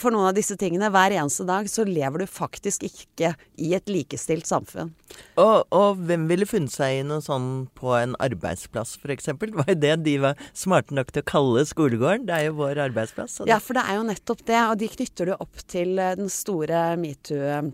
for 0.00 0.12
noen 0.12 0.30
av 0.30 0.36
disse 0.36 0.56
tingene 0.58 0.90
hver 0.92 1.14
eneste 1.14 1.46
dag, 1.48 1.68
så 1.70 1.84
lever 1.86 2.22
du 2.22 2.30
faktisk 2.30 2.86
ikke 2.86 3.34
i 3.62 3.72
et 3.76 3.90
likestilt 3.90 4.48
samfunn. 4.48 4.92
Og, 5.40 5.66
og 5.74 6.00
hvem 6.08 6.26
ville 6.30 6.48
funnet 6.48 6.72
seg 6.72 7.00
i 7.00 7.04
noe 7.06 7.22
sånn 7.24 7.68
på 7.76 7.92
en 7.98 8.16
arbeidsplass, 8.22 8.96
f.eks.? 9.00 9.32
Var 9.60 9.74
det 9.78 9.94
de 10.06 10.16
var 10.22 10.40
smarte 10.56 10.75
smarte 10.76 10.96
nok 10.96 11.12
til 11.12 11.24
å 11.24 11.30
kalle 11.30 11.64
skolegården. 11.66 12.26
Det 12.28 12.36
er 12.36 12.46
jo 12.48 12.58
vår 12.60 12.82
arbeidsplass. 12.90 13.40
Ja, 13.48 13.58
for 13.62 13.78
det 13.78 13.86
er 13.88 13.98
jo 13.98 14.06
nettopp 14.06 14.44
det. 14.46 14.60
Og 14.70 14.78
de 14.80 14.92
knytter 14.92 15.30
du 15.30 15.34
opp 15.36 15.66
til 15.66 15.98
eh, 15.98 16.14
den 16.18 16.30
store 16.32 16.88
metoo 17.00 17.72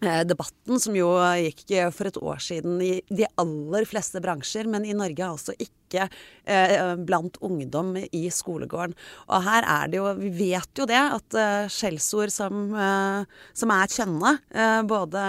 debatten 0.00 0.80
som 0.80 0.94
jo 0.96 1.10
gikk 1.44 1.66
for 1.92 2.08
et 2.08 2.16
år 2.16 2.38
siden 2.40 2.78
i 2.80 3.02
de 3.12 3.26
aller 3.36 3.84
fleste 3.84 4.22
bransjer, 4.24 4.64
men 4.64 4.86
i 4.88 4.94
Norge 4.96 5.26
altså 5.26 5.52
ikke 5.60 5.76
ikke 5.90 6.06
eh, 6.46 6.94
blant 6.96 7.36
ungdom 7.44 7.92
i 8.00 8.22
skolegården. 8.32 8.94
Og 9.28 9.44
her 9.46 9.66
er 9.66 9.90
det 9.90 10.00
jo 10.00 10.08
Vi 10.20 10.30
vet 10.34 10.78
jo 10.78 10.86
det, 10.88 10.98
at 11.00 11.38
eh, 11.38 11.68
skjellsord 11.70 12.32
som, 12.34 12.70
eh, 12.74 13.26
som, 13.56 13.74
er 13.74 13.94
kjønne, 13.94 14.32
eh, 14.54 14.80
både 14.88 15.24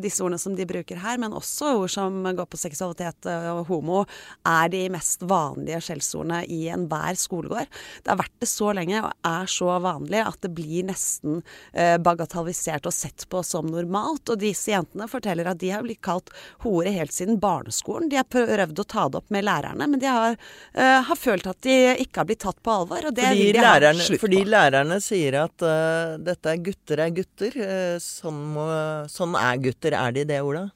disse 0.00 0.22
ordene 0.24 0.40
som 0.40 0.56
de 0.56 0.66
bruker 0.68 1.00
her, 1.02 1.18
men 1.20 1.36
også 1.36 1.74
ord 1.82 1.92
som 1.92 2.22
går 2.24 2.48
på 2.48 2.60
seksualitet 2.60 3.28
og 3.28 3.66
homo, 3.68 4.04
er 4.46 4.70
de 4.72 4.84
mest 4.92 5.22
vanlige 5.28 5.80
skjellsordene 5.88 6.42
i 6.46 6.64
enhver 6.72 7.18
skolegård. 7.18 7.68
Det 8.02 8.12
har 8.12 8.20
vært 8.20 8.36
det 8.42 8.50
så 8.50 8.72
lenge 8.76 9.02
og 9.02 9.12
er 9.26 9.50
så 9.50 9.74
vanlig 9.82 10.22
at 10.24 10.40
det 10.44 10.52
blir 10.56 10.86
nesten 10.88 11.42
eh, 11.72 11.96
bagatellisert 12.02 12.88
og 12.88 12.94
sett 12.94 13.26
på 13.30 13.42
som 13.46 13.68
normalt. 13.70 14.28
Og 14.28 14.40
disse 14.42 14.72
jentene 14.72 15.08
forteller 15.10 15.50
at 15.50 15.60
de 15.62 15.72
har 15.74 15.84
blitt 15.84 16.02
kalt 16.04 16.32
hore 16.64 16.92
helt 16.94 17.14
siden 17.14 17.40
barneskolen. 17.42 18.10
De 18.10 18.20
har 18.20 18.28
prøvd 18.28 18.82
å 18.82 18.88
ta 18.88 19.08
det 19.08 19.22
opp 19.22 19.34
med 19.34 19.46
lærerne, 19.48 19.87
men 19.90 20.02
de 20.02 20.08
har, 20.10 20.38
uh, 20.78 21.00
har, 21.08 21.18
følt 21.18 21.46
at 21.50 21.60
de 21.66 21.76
ikke 22.04 22.22
har 22.22 22.28
blitt 22.28 22.42
tatt 22.44 22.58
på 22.64 22.74
alvor. 22.74 23.10
Og 23.10 23.14
det 23.14 23.26
fordi 23.26 23.44
vil 23.44 23.58
de 23.58 23.64
lærerne, 23.64 24.00
ha 24.02 24.08
slutt 24.08 24.18
på. 24.18 24.24
Fordi 24.26 24.40
lærerne 24.54 24.98
sier 25.04 25.38
at 25.42 25.66
uh, 25.66 26.16
dette 26.22 26.54
er 26.54 26.64
gutter 26.70 27.04
er 27.04 27.14
gutter. 27.20 27.60
Uh, 27.60 27.94
sånn, 28.02 28.42
må, 28.56 28.66
sånn, 29.12 29.38
er 29.38 29.62
gutter. 29.68 29.96
Er 29.98 30.18
de 30.18 30.26
det, 30.32 30.42
Ola? 30.46 30.68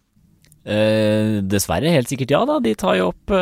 dessverre 0.62 1.90
helt 1.90 2.07
sikkert 2.07 2.31
ja, 2.31 2.38
da. 2.46 2.61
De 2.62 2.70
tar 2.79 2.94
jo 2.94 3.09
opp, 3.09 3.33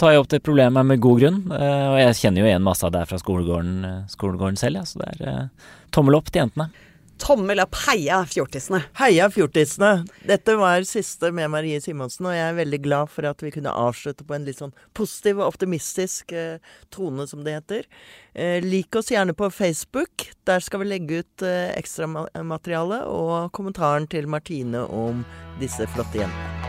tar 0.00 0.14
jo 0.14 0.22
opp 0.22 0.30
det 0.32 0.38
problemet 0.40 0.86
med 0.88 1.02
god 1.04 1.18
grunn. 1.20 1.42
og 1.52 1.96
jeg 2.00 2.14
kjenner 2.22 2.40
jo 2.40 2.48
igjen 2.48 2.64
masse 2.64 2.88
av 2.88 2.94
det 2.94 3.02
fra 3.10 3.18
skolegården, 3.20 4.06
skolegården 4.08 4.56
selv, 4.56 4.80
ja, 4.80 4.86
så 4.88 5.02
det 5.02 5.28
er 5.28 5.50
tommel 5.92 6.16
opp 6.16 6.32
til 6.32 6.46
jentene. 6.46 6.70
Tommel 7.18 7.60
opp, 7.60 7.74
heia 7.88 8.20
fjortisene! 8.30 8.80
Heia 8.98 9.26
fjortisene! 9.32 10.04
Dette 10.26 10.54
var 10.58 10.84
siste 10.86 11.32
med 11.34 11.50
Marie 11.50 11.80
Simonsen, 11.82 12.28
og 12.30 12.36
jeg 12.36 12.44
er 12.46 12.58
veldig 12.60 12.80
glad 12.84 13.10
for 13.12 13.26
at 13.28 13.42
vi 13.42 13.52
kunne 13.54 13.74
avslutte 13.74 14.26
på 14.26 14.36
en 14.36 14.46
litt 14.46 14.62
sånn 14.62 14.74
positiv 14.96 15.42
og 15.42 15.48
optimistisk 15.50 16.32
eh, 16.32 16.62
tone, 16.94 17.26
som 17.30 17.42
det 17.46 17.58
heter. 17.58 17.90
Eh, 18.38 18.62
lik 18.64 18.96
oss 18.98 19.10
gjerne 19.12 19.34
på 19.36 19.50
Facebook. 19.50 20.28
Der 20.48 20.62
skal 20.64 20.84
vi 20.84 20.92
legge 20.92 21.22
ut 21.24 21.46
eh, 21.46 21.74
ekstramateriale 21.74 23.02
og 23.10 23.50
kommentaren 23.56 24.08
til 24.10 24.30
Martine 24.30 24.86
om 24.86 25.26
disse 25.62 25.90
flotte 25.94 26.22
jentene. 26.22 26.67